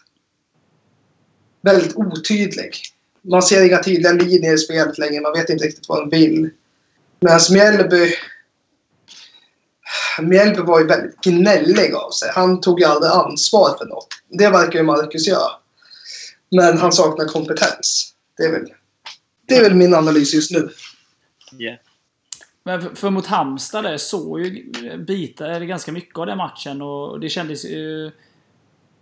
[1.61, 2.75] väldigt otydlig.
[3.21, 5.21] Man ser inga tydliga linjer i spelet längre.
[5.21, 6.49] Man vet inte riktigt vad de vill.
[7.19, 8.15] Medan Mjällby...
[10.21, 12.29] Mjällby var ju väldigt gnällig av sig.
[12.33, 14.07] Han tog ju aldrig ansvar för något.
[14.29, 15.51] Det verkar ju Marcus göra.
[16.51, 18.13] Men han saknar kompetens.
[18.37, 18.73] Det är väl,
[19.47, 20.69] det är väl min analys just nu.
[21.59, 21.77] Yeah.
[22.63, 27.19] Men för, för mot Halmstad där såg ju bitar ganska mycket av den matchen och
[27.19, 28.11] det kändes ju...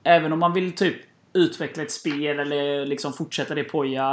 [0.04, 0.96] Även om man vill typ
[1.34, 4.06] utveckla ett spel eller liksom fortsätta det Poja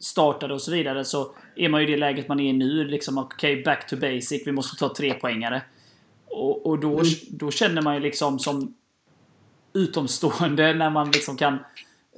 [0.00, 2.84] startade och så vidare så är man ju i det läget man är nu.
[2.84, 4.46] Liksom okej, okay, back to basic.
[4.46, 5.62] Vi måste ta tre poängare.
[6.26, 8.74] Och, och då, då känner man ju liksom som
[9.72, 11.58] utomstående när man liksom kan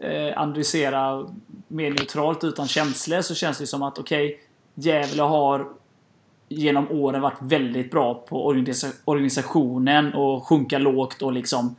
[0.03, 1.27] eh, analysera
[1.71, 4.39] mer neutralt utan känslor så känns det som att okej, okay,
[4.75, 5.69] Gävle har
[6.49, 8.47] genom åren varit väldigt bra på
[9.05, 11.77] organisationen och sjunka lågt och liksom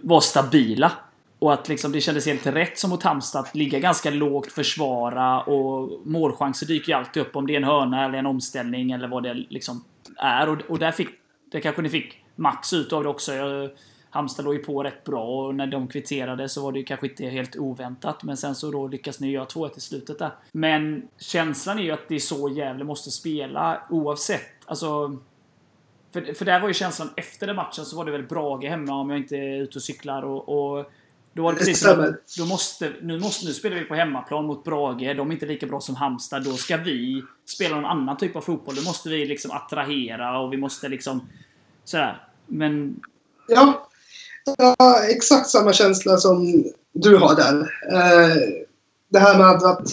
[0.00, 0.92] vara stabila.
[1.38, 5.42] Och att liksom det kändes helt rätt som mot Halmstad att ligga ganska lågt, försvara
[5.42, 9.08] och målchanser dyker ju alltid upp om det är en hörna eller en omställning eller
[9.08, 9.84] vad det liksom
[10.16, 10.48] är.
[10.48, 11.08] Och, och där, fick,
[11.52, 13.34] där kanske ni fick max ut av det också.
[13.34, 13.70] Jag,
[14.18, 17.06] Halmstad låg ju på rätt bra och när de kvitterade så var det ju kanske
[17.06, 18.22] inte helt oväntat.
[18.22, 20.30] Men sen så då lyckas ni göra 2-1 i slutet där.
[20.52, 24.64] Men känslan är ju att det är så Gävle måste spela oavsett.
[24.66, 25.18] Alltså...
[26.12, 29.00] För, för där var ju känslan efter den matchen så var det väl Brage hemma
[29.00, 30.90] om jag inte är ute och cyklar och, och
[31.32, 34.64] då var det precis som då måste, nu, måste, nu spelar vi på hemmaplan mot
[34.64, 35.16] Brage.
[35.16, 36.44] De är inte lika bra som Halmstad.
[36.44, 38.74] Då ska vi spela någon annan typ av fotboll.
[38.74, 41.28] Då måste vi liksom attrahera och vi måste liksom...
[41.84, 42.22] Sådär.
[42.46, 43.00] Men...
[43.48, 43.87] Ja,
[44.56, 47.60] Ja, exakt samma känsla som du har där.
[47.92, 48.36] Eh,
[49.08, 49.88] det här med att,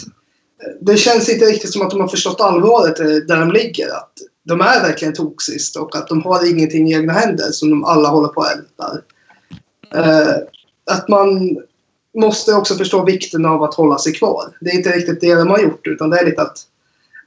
[0.80, 3.88] det känns inte riktigt som att de har förstått allvaret eh, där de ligger.
[3.96, 4.12] Att
[4.44, 8.08] de är verkligen toxiskt och att de har ingenting i egna händer som de alla
[8.08, 9.02] håller på att ältar.
[9.94, 10.36] Eh,
[10.90, 11.58] att man
[12.18, 14.56] måste också förstå vikten av att hålla sig kvar.
[14.60, 16.58] Det är inte riktigt det de har gjort utan det är lite att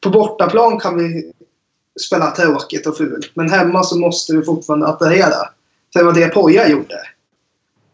[0.02, 1.32] på bortaplan kan vi
[2.06, 5.50] spela tråkigt och fult men hemma så måste vi fortfarande attrahera.
[5.94, 7.02] Det var det Poja gjorde.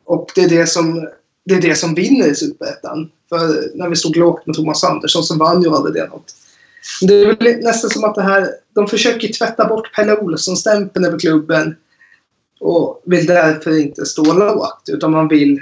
[0.05, 1.07] Och det är det som,
[1.43, 3.11] det är det som vinner i Superettan.
[3.29, 6.35] För när vi stod lågt med Thomas Andersson så vann ju aldrig det något.
[7.01, 11.19] Det är väl nästan som att det här, de försöker tvätta bort Pelle Olsson-stämpeln över
[11.19, 11.75] klubben
[12.59, 14.89] och vill därför inte stå lågt.
[14.89, 15.61] Utan man vill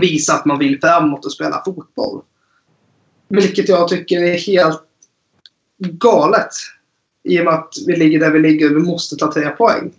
[0.00, 2.22] visa att man vill framåt och spela fotboll.
[3.28, 4.82] Vilket jag tycker är helt
[5.78, 6.52] galet.
[7.22, 9.92] I och med att vi ligger där vi ligger och vi måste ta tre poäng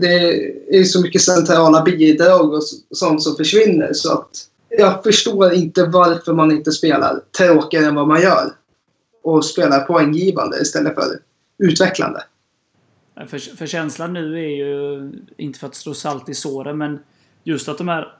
[0.00, 0.34] det
[0.70, 6.32] är så mycket centrala bidrag och sånt som försvinner så att jag förstår inte varför
[6.32, 8.52] man inte spelar tråkigare än vad man gör.
[9.22, 11.04] Och spelar poänggivande istället för
[11.58, 12.22] utvecklande.
[13.26, 16.98] För, för känslan nu är ju, inte för att slå salt i såren, men
[17.44, 18.12] just att de här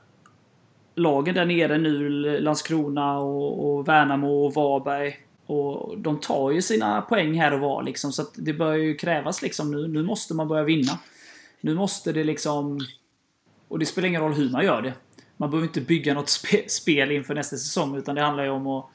[0.95, 5.17] lagen där nere nu, Landskrona och, och Värnamo och Varberg.
[5.45, 8.95] Och de tar ju sina poäng här och var liksom, så att det börjar ju
[8.95, 9.87] krävas liksom nu.
[9.87, 10.99] Nu måste man börja vinna.
[11.61, 12.79] Nu måste det liksom...
[13.67, 14.93] Och det spelar ingen roll hur man gör det.
[15.37, 18.67] Man behöver inte bygga något spe, spel inför nästa säsong utan det handlar ju om
[18.67, 18.85] att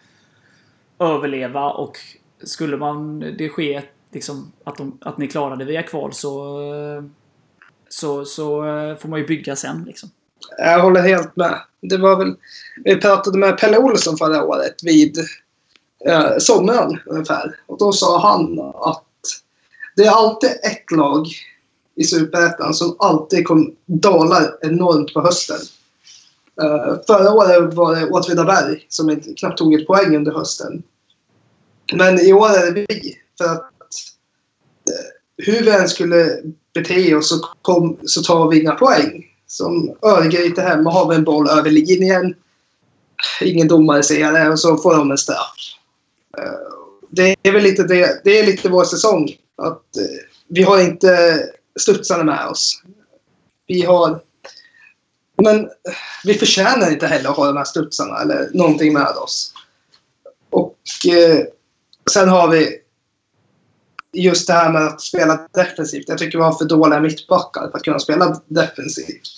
[0.99, 1.99] överleva och
[2.43, 6.59] skulle man det ske liksom att, de, att ni klarar det via kval så,
[7.89, 9.85] så, så eh, får man ju bygga sen.
[9.87, 10.11] Liksom.
[10.59, 11.61] Jag håller helt med.
[11.81, 12.37] Det var väl,
[12.85, 15.19] vi pratade med Pelle Olsson förra året vid
[16.07, 17.57] eh, sommaren ungefär.
[17.67, 19.05] Och då sa han att
[19.97, 21.27] det är alltid ett lag
[21.97, 25.59] i Superettan som alltid kom, dalar enormt på hösten.
[26.63, 30.83] Uh, förra året var det Åtvidaberg som inte, knappt tog ett poäng under hösten.
[31.93, 33.19] Men i år är det vi.
[33.39, 33.61] För att
[34.91, 36.43] uh, hur vi än skulle
[36.75, 39.25] bete oss så, kom, så tar vi inga poäng.
[39.47, 42.35] Som Örgryte hemma har vi en boll över linjen.
[43.41, 45.57] Ingen domare ser det och så får de en straff.
[46.39, 49.37] Uh, det är väl lite det, det är lite vår säsong.
[49.57, 49.83] Att
[50.49, 51.39] vi har inte
[51.81, 52.83] studsarna med oss.
[53.67, 54.21] Vi har...
[55.43, 55.69] Men
[56.25, 59.55] vi förtjänar inte heller att ha de här studsarna eller någonting med oss.
[60.51, 61.45] Och eh,
[62.13, 62.81] sen har vi
[64.13, 66.09] just det här med att spela defensivt.
[66.09, 69.29] Jag tycker vi har för dåliga mittbackar för att kunna spela defensivt.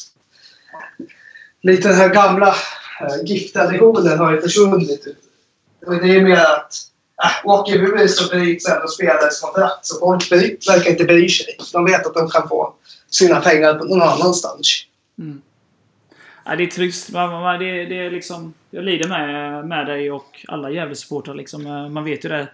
[1.63, 2.49] Lite den här gamla
[3.01, 5.05] eh, gifttraditionen har ju försvunnit.
[5.81, 6.75] Det är mer att
[7.25, 9.87] Äh, åker huvud så bryts ändå spelares kontrakt.
[9.87, 11.57] Så folk verkar inte bry sig.
[11.73, 12.75] De vet att de kan få
[13.11, 14.87] sina pengar någon annanstans.
[15.19, 15.43] Mm.
[16.45, 17.13] Ja, det är trist.
[17.13, 21.35] Det, det är liksom, jag lider med, med dig och alla Gävlesupportrar.
[21.35, 21.67] Liksom.
[21.67, 22.49] Eh, man vet ju det.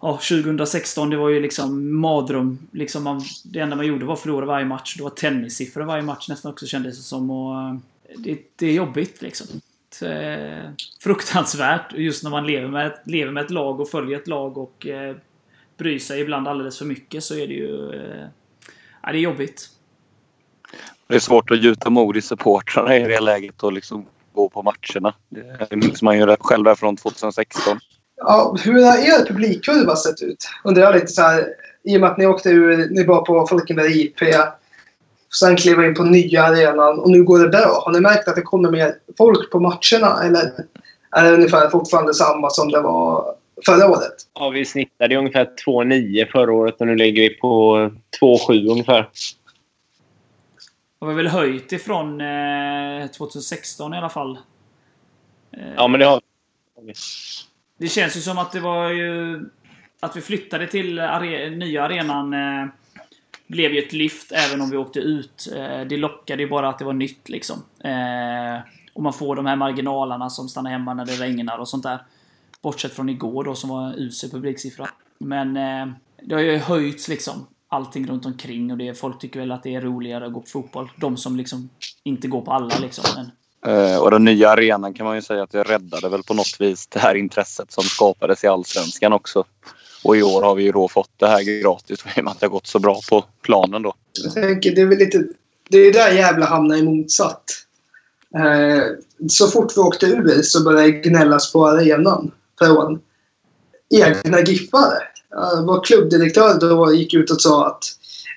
[0.00, 2.58] Ja, 2016, det var ju liksom mardröm.
[2.72, 4.96] Liksom man, det enda man gjorde var att förlora varje match.
[4.96, 7.30] Det var tennissiffror varje match nästan också kändes det som.
[7.30, 7.74] Och, eh,
[8.16, 9.46] det, det är jobbigt liksom.
[10.02, 10.70] Eh,
[11.00, 11.92] fruktansvärt.
[11.92, 14.86] Just när man lever med, ett- lever med ett lag och följer ett lag och
[14.86, 15.16] eh,
[15.78, 17.92] bryr sig ibland alldeles för mycket så är det ju...
[17.94, 18.26] Eh,
[19.02, 19.68] ja, det är jobbigt.
[21.06, 24.62] Det är svårt att gjuta mod i supportrarna i det läget och liksom gå på
[24.62, 25.14] matcherna.
[25.70, 27.78] Det minns man ju själv där från 2016.
[28.16, 30.48] Ja, hur har er publikkurva sett ut?
[30.64, 31.44] Undrar jag lite så här,
[31.84, 34.20] i och med att ni åkte ur, ni var på Falkenberg IP,
[35.40, 37.82] sen klev in på nya arenan och nu går det bra.
[37.84, 40.52] Har ni märkt att det kommer mer folk på matcherna eller
[41.16, 43.34] är det ungefär fortfarande samma som det var
[43.66, 44.12] förra året?
[44.34, 47.76] Ja, vi snittade ungefär 2,9 förra året och nu ligger vi på
[48.20, 49.08] 2,7 ungefär.
[51.00, 54.38] Har vi väl höjt ifrån eh, 2016 i alla fall.
[55.56, 56.20] Eh, Ja, men det har
[56.82, 56.92] vi.
[57.78, 59.40] Det känns ju som att det var ju...
[60.00, 62.68] Att vi flyttade till are nya arenan eh,
[63.52, 65.48] blev ju ett lyft även om vi åkte ut.
[65.56, 67.56] Eh, det lockade ju bara att det var nytt liksom.
[67.84, 68.60] Eh,
[68.94, 72.02] och man får de här marginalerna som stannar hemma när det regnar och sånt där.
[72.62, 74.88] Bortsett från igår då som var en usel publiksiffra.
[75.18, 77.46] Men eh, det har ju höjts liksom.
[77.68, 80.46] Allting runt omkring och det, folk tycker väl att det är roligare att gå på
[80.46, 80.90] fotboll.
[80.96, 81.68] De som liksom
[82.02, 83.04] inte går på alla liksom.
[83.16, 83.30] Men,
[83.66, 86.56] Eh, Och den nya arenan kan man ju säga att det räddade väl på något
[86.58, 89.44] vis det här intresset som skapades i Allsvenskan också.
[90.02, 92.40] Och i år har vi ju då fått det här gratis i och med att
[92.40, 93.94] det har gått så bra på planen då.
[94.24, 95.24] Jag tänker, det är väl lite...
[95.68, 97.44] Det är där jävla hamnar i motsatt.
[98.34, 98.82] Eh,
[99.28, 103.00] så fort vi åkte ur så började det gnällas på arenan från
[103.90, 105.02] egna giffare.
[105.66, 107.84] Vår klubbdirektör då gick ut och sa att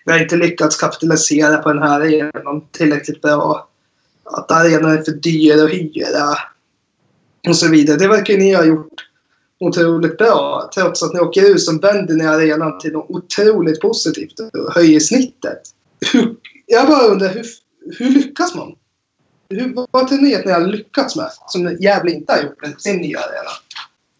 [0.05, 3.67] vi har inte lyckats kapitalisera på den här arenan tillräckligt bra.
[4.23, 6.37] Att arenan är för dyr att hyra.
[7.47, 7.97] Och så vidare.
[7.97, 9.04] Det verkar ni ha gjort
[9.59, 10.69] otroligt bra.
[10.75, 14.99] Trots att ni åker ur så vänder ni arenan till något otroligt positivt och höjer
[14.99, 15.61] snittet.
[16.13, 16.35] Hur,
[16.65, 17.45] jag bara undrar, hur,
[17.99, 18.75] hur lyckas man?
[19.49, 22.81] Hur, vad tror ni att ni har lyckats med som Gävle inte har gjort med
[22.81, 23.49] sin nya arena?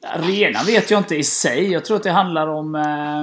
[0.08, 1.72] Arenan vet jag inte i sig.
[1.72, 2.76] Jag tror att det handlar om...
[2.76, 3.22] Eh,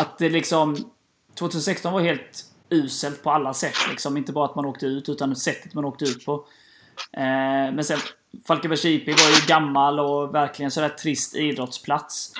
[0.00, 0.90] att det liksom...
[1.38, 3.76] 2016 var helt uselt på alla sätt.
[3.90, 4.16] Liksom.
[4.16, 6.34] Inte bara att man åkte ut, utan sättet man åkte ut på.
[7.12, 7.98] Eh, men sen,
[8.46, 12.32] Falkenbergs IP var ju gammal och verkligen sådär trist idrottsplats.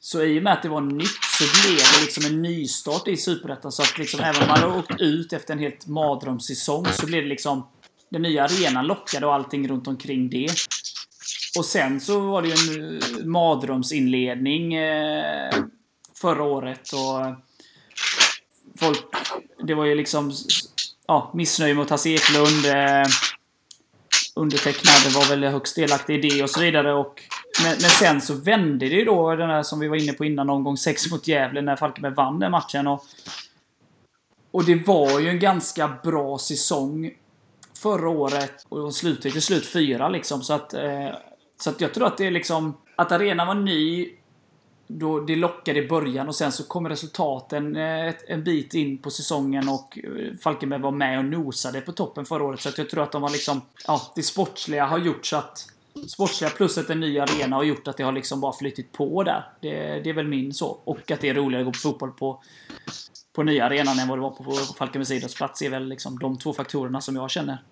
[0.00, 3.16] Så i och med att det var nytt så blev det liksom en nystart i
[3.16, 3.72] Superettan.
[3.72, 7.22] Så att liksom, även om man hade åkt ut efter en helt mardrömssäsong så blev
[7.22, 7.68] det liksom...
[8.10, 10.48] Den nya arenan lockade och allting runt omkring det.
[11.58, 15.54] Och sen så var det ju en eh, mardrömsinledning eh,
[16.20, 17.34] förra året och
[18.78, 19.00] folk...
[19.62, 20.32] Det var ju liksom
[21.06, 22.66] ja, missnöje mot Hasse Eklund.
[22.66, 23.06] Eh,
[24.34, 26.94] undertecknade var väl högst delaktig i det och så vidare.
[26.94, 27.22] Och,
[27.62, 30.24] men, men sen så vände det ju då den där som vi var inne på
[30.24, 32.86] innan, omgång 6 mot Gävle när Falkenberg vann den matchen.
[32.86, 33.04] Och,
[34.50, 37.10] och det var ju en ganska bra säsong
[37.78, 40.42] förra året och de slutade till slut fyra liksom.
[40.42, 41.08] Så att, eh,
[41.60, 42.76] så att jag tror att det är liksom...
[42.96, 44.08] Att arenan var ny,
[44.86, 48.98] då det lockade i början och sen så kom resultaten eh, ett, en bit in
[48.98, 52.60] på säsongen och eh, Falkenberg var med och nosade på toppen förra året.
[52.60, 53.60] Så att jag tror att de har liksom...
[53.86, 55.66] Ja, det sportsliga har gjort så att...
[56.08, 59.22] Sportsliga plus att en ny arena har gjort att det har liksom bara flyttit på
[59.22, 59.48] där.
[59.60, 60.66] Det, det är väl min så.
[60.84, 62.42] Och att det är roligare att gå på fotboll på,
[63.32, 66.38] på nya arenan än vad det var på, på Falkenbergs idrottsplats är väl liksom de
[66.38, 67.62] två faktorerna som jag känner.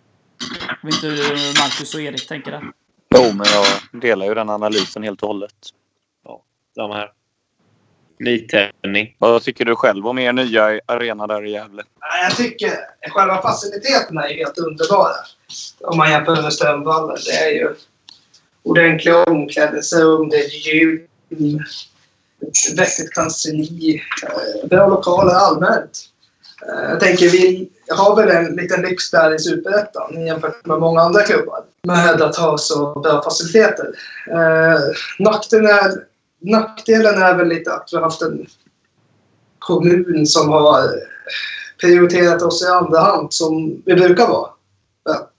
[0.82, 2.62] Jag vet inte hur Marcus och Erik tänker där.
[3.14, 5.54] Jo, men jag delar ju den analysen helt och hållet.
[6.74, 7.12] Samma här.
[8.18, 9.16] Nytändning.
[9.18, 11.82] Vad tycker du själv om er nya arena där i Gävle?
[12.22, 12.70] Jag tycker
[13.10, 15.14] själva faciliteterna är helt underbara.
[15.80, 17.16] Om man jämför med Strömvallen.
[17.26, 17.74] Det är ju
[18.62, 21.06] ordentliga omklädningsrum, det är gym,
[22.42, 26.00] ett vettigt kansli, eh, bra lokaler allmänt.
[26.68, 31.00] Eh, Jag tänker vi har väl en liten lyx där i Superettan jämfört med många
[31.00, 33.86] andra klubbar med att ha så bra faciliteter.
[34.30, 34.80] Eh,
[35.18, 35.92] nackdelen, är,
[36.42, 38.46] nackdelen är väl lite att vi har haft en
[39.58, 40.90] kommun som har eh,
[41.80, 44.50] prioriterat oss i andra hand som vi brukar vara.
[45.06, 45.32] För att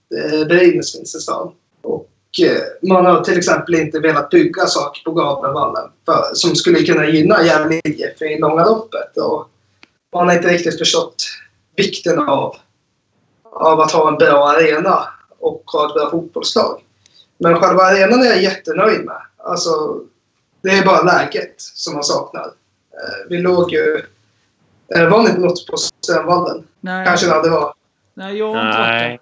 [0.48, 1.52] Brynäs finns i stan.
[1.82, 2.10] Och
[2.42, 5.90] eh, man har till exempel inte velat bygga saker på Gavlevallen
[6.34, 9.16] som skulle kunna gynna Gävle IF i långa loppet.
[9.16, 9.48] Och
[10.14, 11.24] man har inte riktigt förstått
[11.76, 12.56] vikten av,
[13.42, 16.80] av att ha en bra arena och ha ett bra fotbollslag.
[17.38, 19.22] Men själva arenan är jag jättenöjd med.
[19.36, 20.00] Alltså,
[20.64, 22.44] det är bara läget som man saknar.
[22.44, 24.02] Eh, Vi låg ju...
[24.96, 26.66] Eh, var ni något på Strömvallen?
[26.80, 27.76] Nej, Kanske det hade varit.
[28.14, 29.20] nej jag har inte varit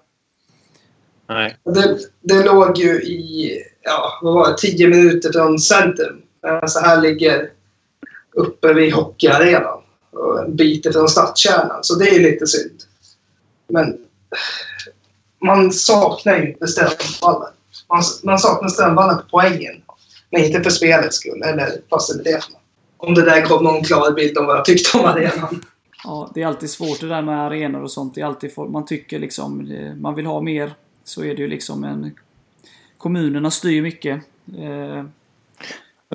[1.27, 1.57] Nej.
[1.65, 6.23] Det, det låg ju i, ja, vad var det, 10 minuter från centrum.
[6.67, 7.51] Så här ligger
[8.33, 11.85] uppe vid hockeyarenan och en bit ifrån stadskärnan.
[11.85, 12.83] Så det är lite synd.
[13.69, 13.99] Men
[15.45, 17.53] man saknar ju inte Strömvallen.
[17.89, 19.83] Man, man saknar Strömvallen på poängen.
[20.33, 22.59] Men inte för spelets skull eller faciliteterna.
[22.97, 25.65] Om det där gav någon klar bild om vad jag tyckte om arenan.
[26.05, 28.15] Ja, det är alltid svårt det där med arenor och sånt.
[28.15, 30.75] Det är alltid folk, man tycker liksom, eh, man vill ha mer.
[31.05, 32.15] Så är det ju liksom en...
[32.99, 34.15] Kommunerna styr mycket.
[34.59, 35.05] Eh,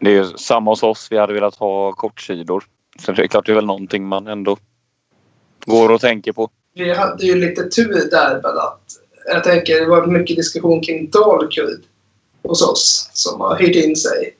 [0.01, 1.07] Det är ju samma hos oss.
[1.11, 2.63] Vi hade velat ha kortsidor.
[2.99, 4.57] Så det är klart det är väl någonting man ändå
[5.65, 6.49] går och tänker på.
[6.73, 8.81] Vi hade ju lite tur där att
[9.25, 11.83] jag tänker det var mycket diskussion kring Dalkurd
[12.47, 14.37] hos oss som har hyrt in sig.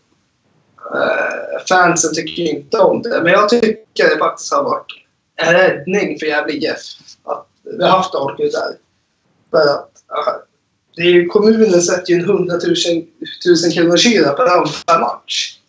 [0.95, 4.85] Uh, fansen tycker inte om det, men jag tycker det faktiskt har varit
[5.35, 6.77] en räddning för Gävle IF
[7.23, 8.77] att vi har haft Dalkurd där.
[9.51, 10.33] För att uh,
[10.95, 12.75] det är ju, kommunen sätter ju en 100 000,
[13.63, 15.59] 000 kronor hyra per per match.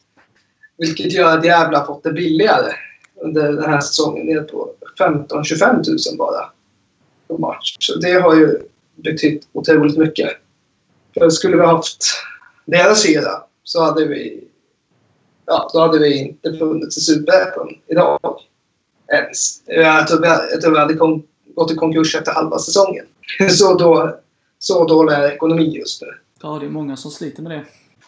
[0.78, 2.72] Vilket gör att Gävle har fått det billigare
[3.22, 6.50] under den här säsongen ner på 15-25 000 bara
[7.28, 7.76] på match.
[7.78, 8.58] Så det har ju
[8.96, 10.30] betytt otroligt mycket.
[11.18, 12.04] För skulle vi haft
[12.64, 14.44] deras hyra så hade vi
[15.46, 18.20] ja, då hade vi inte funnits i Superettan idag.
[19.12, 19.62] Ens.
[19.66, 21.22] Jag tror vi, jag tror vi hade kom,
[21.54, 23.06] gått i konkurs efter halva säsongen.
[23.50, 24.18] Så, då,
[24.58, 26.08] så dålig är ekonomi just nu.
[26.42, 27.64] ja, det är många som sliter med det.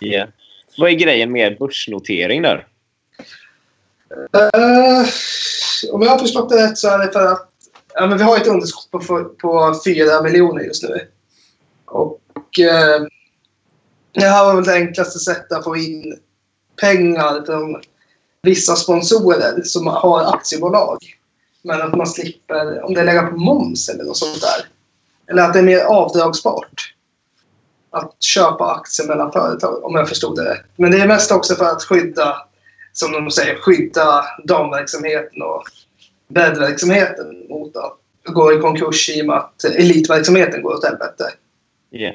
[0.06, 0.26] Ja.
[0.78, 2.66] Vad är grejen med börsnotering där?
[4.32, 5.06] Eh,
[5.92, 7.50] om jag har förstått det rätt så är det för att
[7.94, 11.08] ja, men vi har ett underskott på, på 4 miljoner just nu.
[11.84, 12.19] Och
[12.58, 13.06] eh,
[14.12, 16.18] det här var väl det enklaste sättet att få in
[16.80, 17.82] pengar från
[18.42, 20.98] vissa sponsorer som har aktiebolag.
[21.62, 24.66] Men att man slipper, om det är lägga på moms eller något sånt där.
[25.30, 26.94] Eller att det är mer avdragsbart.
[27.90, 30.64] Att köpa aktier mellan företag, om jag förstod det rätt.
[30.76, 32.36] Men det är mest också för att skydda
[32.92, 35.62] som de säger, skydda damverksamheten och
[36.28, 41.24] breddverksamheten mot att gå i konkurs i och med att elitverksamheten går åt helvete.
[41.92, 42.14] Yeah.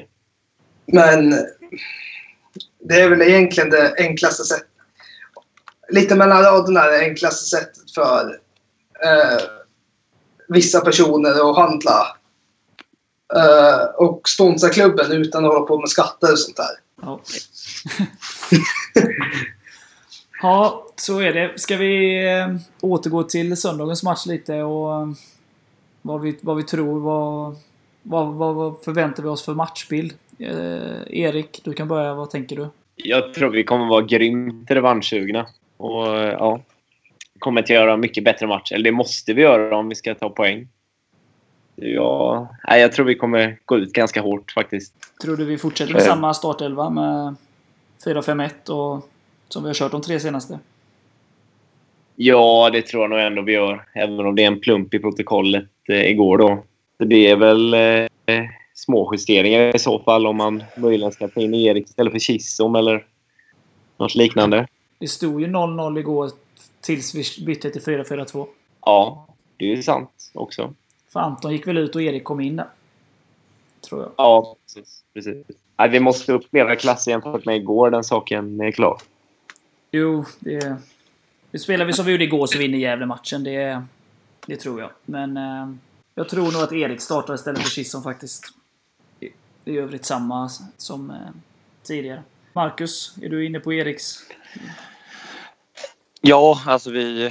[0.86, 1.30] Men
[2.80, 4.66] det är väl egentligen det enklaste sättet.
[5.88, 8.38] Lite mellan raderna är det enklaste sättet för
[9.04, 9.42] eh,
[10.48, 12.16] vissa personer att handla
[13.34, 16.66] eh, och sponsra klubben utan att hålla på med skatter och sånt där.
[17.02, 17.20] Ja.
[20.42, 21.60] ja, så är det.
[21.60, 25.08] Ska vi eh, återgå till söndagens match lite och eh,
[26.02, 27.56] vad vi, vad vi tror, vad,
[28.02, 30.14] vad, vad förväntar vi oss för matchbild?
[30.38, 32.14] Eh, Erik, du kan börja.
[32.14, 32.68] Vad tänker du?
[32.96, 35.46] Jag tror vi kommer vara grymt revanschsugna.
[35.76, 36.60] Och ja,
[37.38, 38.72] kommer att göra mycket bättre match.
[38.72, 40.68] Eller det måste vi göra om vi ska ta poäng.
[41.74, 44.94] Ja, nej, jag tror vi kommer gå ut ganska hårt faktiskt.
[45.22, 46.06] Tror du vi fortsätter med Eh.
[46.08, 47.34] samma startelva med
[48.04, 49.08] 4-5-1 och
[49.48, 50.58] som vi har kört de tre senaste?
[52.16, 53.84] Ja, det tror jag nog ändå vi gör.
[53.94, 56.62] Även om det är en plump i protokollet eh, igår då.
[56.98, 58.44] Det är väl eh,
[58.76, 62.74] små justeringar i så fall om man möjligen ska ta in Erik istället för Kissom
[62.74, 63.06] eller
[63.96, 64.66] något liknande.
[64.98, 66.30] Det stod ju 0-0 igår
[66.80, 68.46] tills vi bytte till 4-4-2.
[68.80, 70.74] Ja, det är ju sant också.
[71.12, 72.66] För Anton gick väl ut och Erik kom in där.
[73.80, 74.12] Tror jag.
[74.16, 75.04] Ja, precis.
[75.14, 75.46] precis.
[75.76, 77.90] Nej, vi måste upp flera klasser jämfört med igår.
[77.90, 78.98] Den saken är klar.
[79.90, 80.76] Jo, det...
[81.50, 83.44] det spelar vi som vi gjorde igår så vinner Gävle matchen.
[83.44, 83.82] Det,
[84.46, 84.90] det tror jag.
[85.04, 85.68] Men eh,
[86.14, 88.44] jag tror nog att Erik startar istället för Kisson faktiskt.
[89.66, 91.16] I, övrigt samma som eh,
[91.82, 92.22] tidigare.
[92.52, 94.18] Marcus, är du inne på Eriks?
[96.20, 97.30] Ja, alltså vi...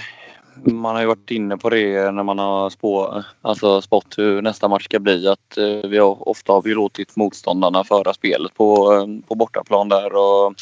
[0.64, 4.68] Man har ju varit inne på det när man har spå, alltså spått hur nästa
[4.68, 5.28] match ska bli.
[5.28, 9.90] Att eh, vi har, ofta har vi låtit motståndarna föra spelet på, eh, på bortaplan
[9.90, 10.16] där.
[10.16, 10.54] Och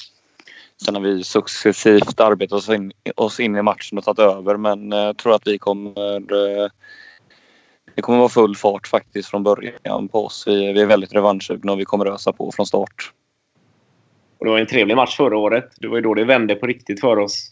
[0.86, 4.57] sen har vi successivt arbetat oss in, oss in i matchen och tagit över.
[4.57, 6.71] Men jag tror att vi kommer...
[7.95, 10.43] Det kommer vara full fart faktiskt från början på oss.
[10.47, 13.11] Vi, vi är väldigt revanschsugna och vi kommer ösa på från start.
[14.39, 15.71] Och det var en trevlig match förra året.
[15.77, 17.49] Det var ju då det vände på riktigt för oss.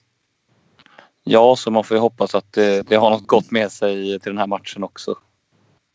[1.23, 4.29] Ja, så man får ju hoppas att det, det har något gott med sig till
[4.31, 5.15] den här matchen också.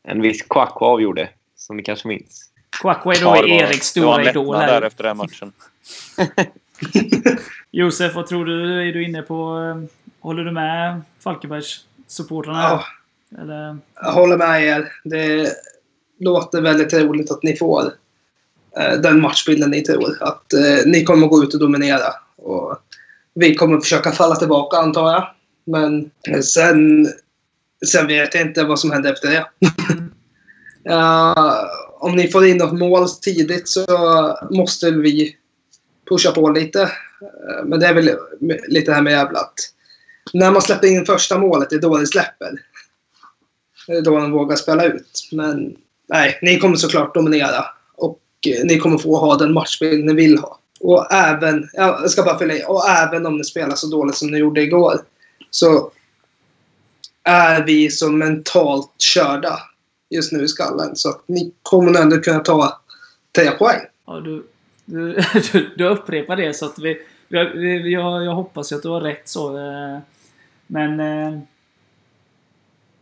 [0.09, 2.51] En viss Kwakwa avgjorde, som ni kanske minns.
[2.83, 4.81] Kwakwa är då Ja, det var- Eriks det var stora en idol lättnad här.
[4.81, 5.53] där efter den matchen.
[7.71, 8.89] Josef, vad tror du?
[8.89, 9.59] Är du inne på...
[9.59, 9.91] eh,
[10.21, 12.63] Håller du med Falkenbergs supportrarna?
[12.63, 12.85] Ja,
[13.39, 13.79] Eller?
[14.03, 14.93] jag håller med er.
[15.05, 15.53] Det
[16.21, 17.83] låter väldigt roligt att ni får
[18.79, 20.17] eh, den matchbilden ni tror.
[20.21, 22.13] Att eh, ni kommer gå ut och dominera.
[22.37, 22.79] Och
[23.35, 25.29] vi kommer försöka falla tillbaka antar jag.
[25.65, 26.11] Men
[26.43, 27.09] sen,
[27.87, 29.47] sen vet jag inte vad som händer efter det.
[30.89, 33.87] Ja, om ni får in något mål tidigt så
[34.51, 35.37] måste vi
[36.09, 36.83] pusha på lite.
[36.83, 38.11] Eh, Men det är väl
[38.69, 39.55] lite det här med jävla att
[40.33, 42.61] när man släpper in första målet, det är då det släpper.
[44.05, 45.29] Då de vågar spela ut.
[45.33, 45.77] Men
[46.09, 47.65] nej, ni kommer såklart dominera.
[47.95, 50.59] Och eh, ni kommer få ha den matchbild ni vill ha.
[50.81, 54.29] Och även, jag ska bara fylla i, och även om ni spelar så dåligt som
[54.29, 55.01] ni gjorde igår.
[55.51, 55.91] Så
[57.23, 59.59] är vi så mentalt körda
[60.11, 60.97] just nu i skallen.
[60.97, 62.81] Så att ni kommer nog ändå kunna ta
[63.37, 63.81] tre poäng.
[64.07, 64.47] Ja, du,
[64.85, 65.13] du,
[65.53, 67.01] du, du upprepar det så att vi...
[67.29, 69.57] vi, vi jag, jag hoppas ju att du har rätt så.
[69.57, 69.99] eh,
[70.67, 71.01] Men...
[71.01, 71.39] Eh,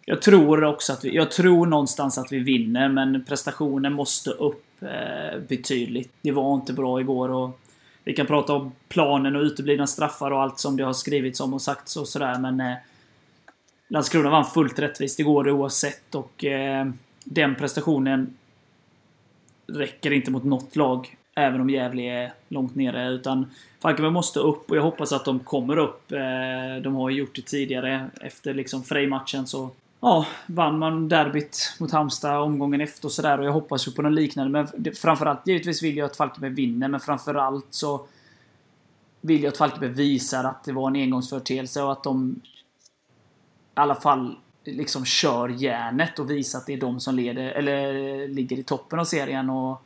[0.04, 1.14] jag tror också att vi...
[1.14, 6.12] Jag tror någonstans att vi vinner, men prestationen måste upp eh, betydligt.
[6.22, 7.60] Det var inte bra igår och...
[8.06, 11.54] Vi kan prata om planen och uteblivna straffar och allt som det har skrivits om
[11.54, 12.60] och sagts och sådär, men...
[12.60, 12.74] Eh,
[13.88, 16.86] Landskrona vann fullt rättvist igår oavsett och eh,
[17.24, 18.36] den prestationen
[19.66, 21.16] räcker inte mot något lag.
[21.34, 23.08] Även om Gävle är långt nere.
[23.08, 23.50] Utan
[23.82, 26.12] Falkenberg måste upp och jag hoppas att de kommer upp.
[26.12, 28.10] Eh, de har ju gjort det tidigare.
[28.20, 29.70] Efter liksom Frej-matchen så
[30.04, 33.38] ja, vann man derbyt mot Halmstad omgången efter och sådär.
[33.38, 34.50] Och jag hoppas ju på något liknande.
[34.52, 36.88] Men framförallt, givetvis vill jag att Falkenberg vinner.
[36.88, 38.06] Men framförallt så
[39.20, 43.94] vill jag att Falkenberg visar att det var en engångsföreteelse och att de i alla
[43.94, 48.62] fall liksom kör järnet och visar att det är de som leder, eller ligger i
[48.62, 49.82] toppen av serien och,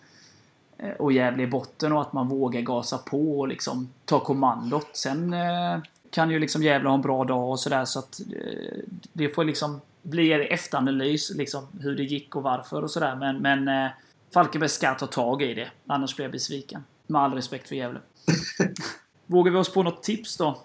[0.99, 4.89] och Gävle i botten och att man vågar gasa på och liksom ta kommandot.
[4.93, 5.79] Sen eh,
[6.11, 8.79] kan ju liksom Gävle ha en bra dag och sådär så att eh,
[9.13, 13.17] det får liksom bli er efteranalys liksom hur det gick och varför och sådär.
[13.17, 13.91] Men, men eh,
[14.35, 15.69] Falkenberg ska ta tag i det.
[15.87, 16.85] Annars blir jag besviken.
[17.07, 18.01] Med all respekt för Gävle.
[19.27, 20.59] Vågar vi oss på något tips då?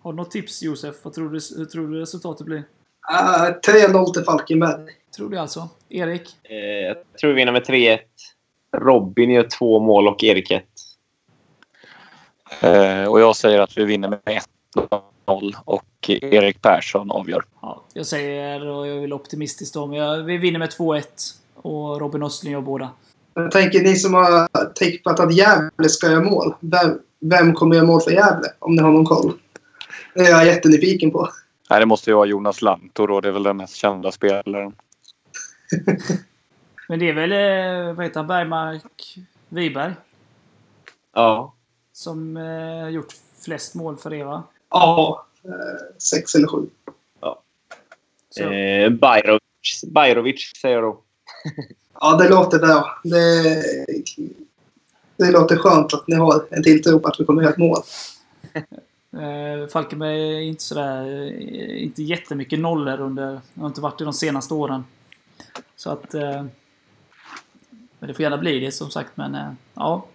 [0.00, 0.94] Har du något tips Josef?
[1.02, 2.58] Vad tror du, hur tror du resultatet blir?
[2.58, 4.86] Uh, 3-0 till Falkenberg.
[5.16, 5.68] Tror du alltså?
[5.88, 6.36] Erik?
[6.42, 7.98] Eh, Jag tror vi vinner med 3-1.
[8.76, 10.64] Robin gör två mål och Erik ett.
[12.60, 15.00] Eh, och jag säger att vi vinner med 1-0
[15.64, 17.44] och Erik Persson avgör.
[17.62, 21.02] Ja, jag säger, och jag vill optimistiskt men jag, vi vinner med 2-1.
[21.54, 22.90] Och Robin Östling gör båda.
[23.34, 26.54] Jag tänker ni som har tippat att Gävle ska göra mål.
[26.60, 28.48] Vem, vem kommer göra mål för Gävle?
[28.58, 29.32] Om ni har någon koll.
[30.14, 31.28] Det är jag jättenyfiken på.
[31.70, 33.20] Nej, det måste ju vara Jonas Lantto då.
[33.20, 34.72] Det är väl den mest kända spelaren.
[36.88, 39.18] Men det är väl, eh, vad heter han, Bergmark
[39.48, 39.94] Wiberg?
[41.14, 41.54] Ja.
[41.92, 43.12] Som eh, gjort
[43.44, 44.42] flest mål för er va?
[44.70, 46.66] Ja, eh, sex eller sju.
[48.30, 51.00] Så, Eh, Bajrovic, Bajrovic säger jag då.
[52.00, 53.00] Ja, det låter bra.
[53.04, 53.62] Det,
[55.16, 57.78] det låter skönt att ni har en tilltro på att vi kommer göra ett mål.
[59.22, 64.12] eh, Falkenberg är inte sådär, eh, inte jättemycket nollor under, har inte varit det de
[64.12, 64.84] senaste åren.
[65.76, 66.44] Så att, eh,
[67.98, 70.06] men det får gärna bli det som sagt, men eh, ja.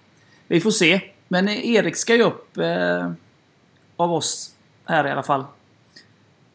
[0.48, 1.02] Vi får se.
[1.28, 3.12] Men Erik ska ju upp eh,
[3.98, 4.52] av oss
[4.86, 5.44] här i alla fall.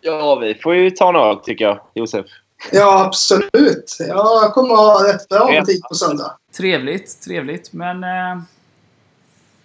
[0.01, 2.27] Ja, vi får ju ta en öl tycker jag, Josef.
[2.73, 3.97] Ja, absolut.
[4.09, 5.65] Jag kommer ha rätt bra Ja.
[5.65, 6.37] tid på söndag.
[6.57, 7.73] Trevligt, trevligt.
[7.73, 8.43] Men eh,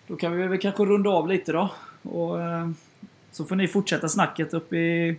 [0.07, 1.69] då kan vi väl kanske runda av lite då.
[2.03, 2.69] Och, eh,
[3.31, 5.17] så får ni fortsätta snacket uppe i,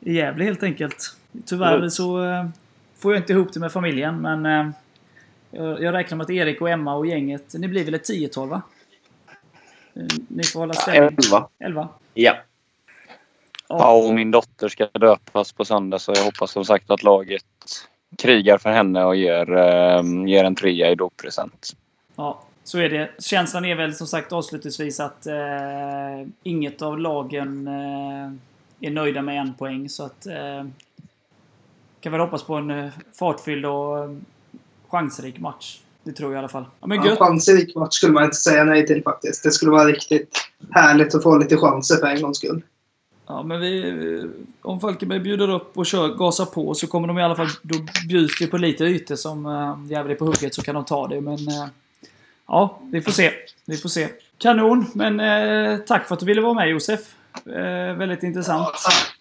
[0.00, 1.16] i Gävle helt enkelt.
[1.46, 1.90] Tyvärr Mm.
[1.90, 2.46] så eh,
[2.98, 4.68] får jag inte ihop det med familjen, men eh,
[5.50, 8.48] jag, jag räknar med att Erik och Emma och gänget, ni blir väl ett tiotal
[8.48, 8.62] va?
[10.28, 11.18] Ni får hålla ställning.
[11.24, 11.48] Elva.
[11.58, 11.88] Elva?
[12.14, 12.36] Ja.
[13.68, 17.44] Ja, och min dotter ska döpas på söndag så jag hoppas som sagt att laget
[18.18, 21.76] krigar för henne och ger, eh, ger en trea i doppresent.
[22.16, 23.10] Ja, så är det.
[23.18, 28.32] Känslan är väl som sagt avslutningsvis att eh, inget av lagen eh,
[28.88, 29.88] är nöjda med en poäng.
[29.88, 30.66] Så att eh,
[32.00, 34.16] kan väl hoppas på en eh, fartfylld och eh,
[34.88, 35.80] chansrik match.
[36.06, 36.64] Det tror jag i alla fall.
[36.80, 37.18] Ja, men En gött.
[37.18, 39.42] chansrik match skulle man inte säga nej till faktiskt.
[39.42, 42.62] Det skulle vara riktigt härligt att få lite chanser för en gångs skull.
[43.26, 44.24] Ja, men vi,
[44.62, 47.48] om Falkenberg bjuder upp och kör, gasar på så kommer de i alla fall...
[47.62, 47.74] Då
[48.08, 51.08] bjuds det på lite ytor som äh, Gävle är på hugget så kan de ta
[51.08, 51.20] det.
[51.20, 51.66] Men eh,
[52.46, 53.32] ja, vi får se.
[53.64, 54.08] Vi får se.
[54.38, 54.86] Kanon!
[54.94, 57.00] Men eh, tack för att du ville vara med Josef.
[57.46, 58.68] Eh, väldigt intressant.
[58.72, 59.12] Ja, tack.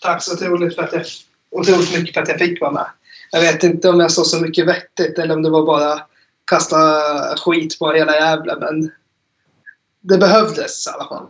[0.00, 1.04] Tack så otroligt, för att jag,
[1.50, 2.86] otroligt mycket för att jag fick vara med.
[3.34, 6.00] Jag vet inte om jag sa så mycket vettigt eller om det var bara
[6.44, 6.76] kasta
[7.36, 8.90] skit på hela jävla men
[10.00, 11.26] det behövdes i alla fall.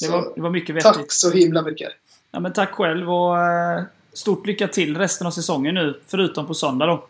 [0.00, 0.94] Det var, det var mycket vettigt.
[0.94, 1.92] tack så himla mycket.
[2.30, 3.82] Ja, men tack själv och eh,
[4.12, 6.00] stort lycka till resten av säsongen nu.
[6.06, 7.06] Förutom på söndag då.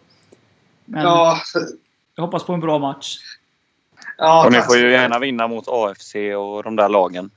[0.85, 1.39] Men, Ja,
[2.15, 3.19] Jag hoppas på en bra match.
[4.19, 7.31] Ja, Och ni får ju gärna vinna mot AFC och de där lagen.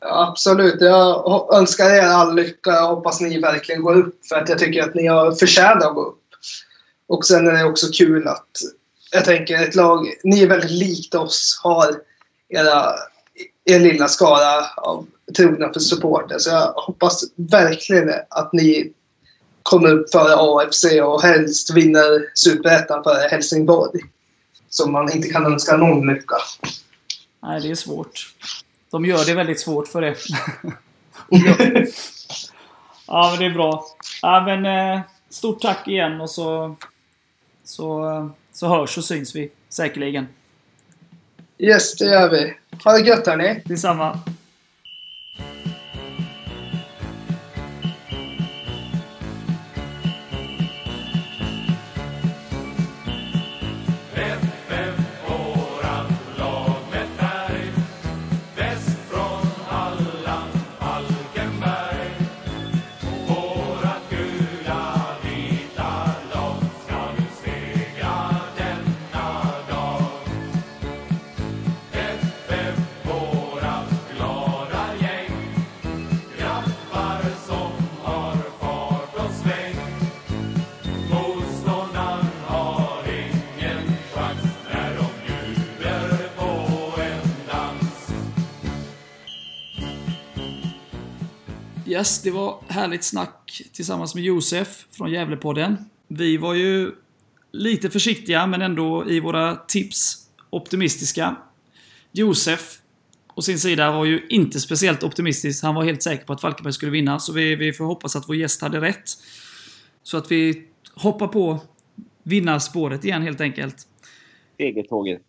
[0.00, 0.80] Absolut.
[0.80, 2.70] Jag önskar er all lycka.
[2.70, 5.94] Jag hoppas ni verkligen går upp för att jag tycker att ni har förtjänat att
[5.94, 6.22] gå upp.
[7.08, 8.50] Och sen är det också kul att
[9.12, 12.00] jag tänker ett lag, ni är väldigt likt oss, har
[12.48, 12.92] era,
[13.64, 16.38] er lilla skara av trogna för supporter.
[16.38, 18.92] Så jag hoppas verkligen att ni
[19.62, 24.00] kommer upp före AFC och helst vinner Superettan före Helsingborg.
[24.68, 26.36] Som man inte kan önska någon lycka.
[27.42, 28.34] Nej, det är svårt.
[28.90, 30.16] De gör det väldigt svårt för det.
[33.06, 33.86] ja, men det är bra.
[34.22, 36.76] Ja, men, eh, stort tack igen och så,
[37.64, 40.28] så, så hörs och syns vi säkerligen.
[41.58, 42.54] Yes, det gör vi.
[42.84, 43.62] Ha det gött hörni.
[43.64, 44.18] Detsamma.
[91.96, 95.76] Yes, det var härligt snack tillsammans med Josef från Gävlepodden.
[96.08, 96.92] Vi var ju
[97.52, 101.36] lite försiktiga, men ändå i våra tips optimistiska.
[102.12, 102.78] Josef,
[103.34, 105.62] å sin sida, var ju inte speciellt optimistisk.
[105.64, 108.28] Han var helt säker på att Falkenberg skulle vinna, så vi, vi får hoppas att
[108.28, 109.10] vår gäst hade rätt.
[110.02, 111.60] Så att vi hoppar på
[112.22, 113.76] vinnarspåret igen, helt enkelt.
[114.58, 115.22] Segertåget.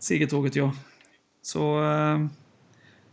[0.00, 0.72] Segertåget, ja.
[1.42, 1.82] Så...
[1.82, 2.26] Eh,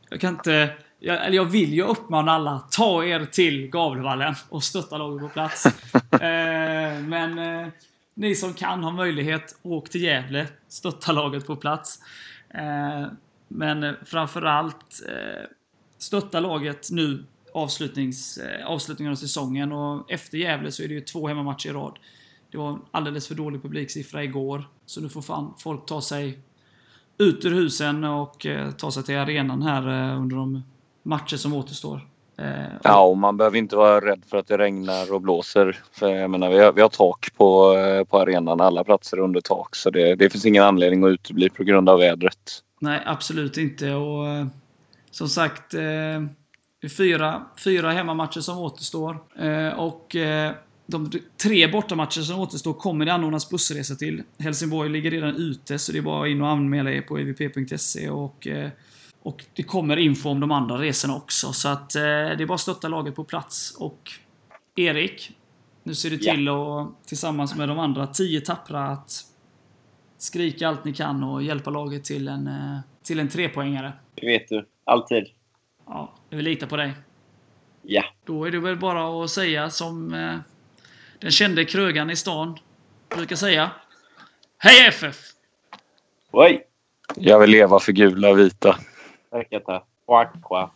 [0.09, 0.84] jag kan inte...
[0.99, 5.29] Jag, eller jag vill ju uppmana alla, ta er till Gavlevallen och stötta laget på
[5.29, 5.65] plats.
[6.11, 7.67] eh, men eh,
[8.13, 11.99] ni som kan ha möjlighet, åk till Gävle, stötta laget på plats.
[12.49, 13.07] Eh,
[13.47, 15.49] men framförallt eh,
[15.97, 21.01] stötta laget nu avslutnings, eh, avslutningen av säsongen och efter Gävle så är det ju
[21.01, 21.99] två hemmamatcher i rad.
[22.51, 26.39] Det var en alldeles för dålig publiksiffra igår, så nu får fan folk ta sig
[27.17, 30.63] ut ur husen och eh, ta sig till arenan här eh, under de
[31.05, 32.01] matcher som återstår.
[32.37, 32.45] Eh,
[32.83, 35.79] Ja, och man behöver inte vara rädd för att det regnar och blåser.
[35.91, 38.61] För jag menar, vi, har, vi har tak på, eh, på arenan.
[38.61, 39.75] Alla platser är under tak.
[39.75, 42.61] Så det, det finns ingen anledning att utebli på grund av vädret.
[42.79, 43.93] Nej, absolut inte.
[43.93, 44.45] Och eh,
[45.11, 46.23] som sagt, eh,
[46.97, 49.17] fyra, fyra hemmamatcher som återstår.
[49.39, 50.51] Eh, och eh,
[50.87, 51.11] de
[51.43, 54.23] tre bortamatcher som återstår kommer det anordnas bussresor till.
[54.39, 58.09] Helsingborg ligger redan ute, så det är bara in och anmäla er på evp.se.
[58.09, 58.47] Och,
[59.25, 61.53] och det kommer info om de andra resorna också.
[61.53, 62.07] Så att eh, det
[62.41, 63.75] är bara att stötta laget på plats.
[63.79, 64.11] Och
[64.75, 65.31] Erik,
[65.83, 66.33] nu ser du Ja.
[66.33, 69.11] till att tillsammans med de andra tio tappra att
[70.17, 73.93] skrika allt ni kan och hjälpa laget till en, eh, till en trepoängare.
[74.15, 74.65] Det vet du.
[74.83, 75.25] Alltid.
[75.85, 76.93] Ja, vi litar på dig.
[77.81, 78.03] Ja.
[78.25, 80.35] Då är det väl bara att säga som eh,
[81.19, 82.57] den kände krögaren i stan
[83.15, 83.71] brukar säga.
[84.57, 85.15] Hej FF!
[86.31, 86.63] Oj!
[87.15, 88.79] Jag vill leva för gula och vita.
[89.35, 89.83] T'inquiète, hein.
[90.05, 90.73] Faut croire.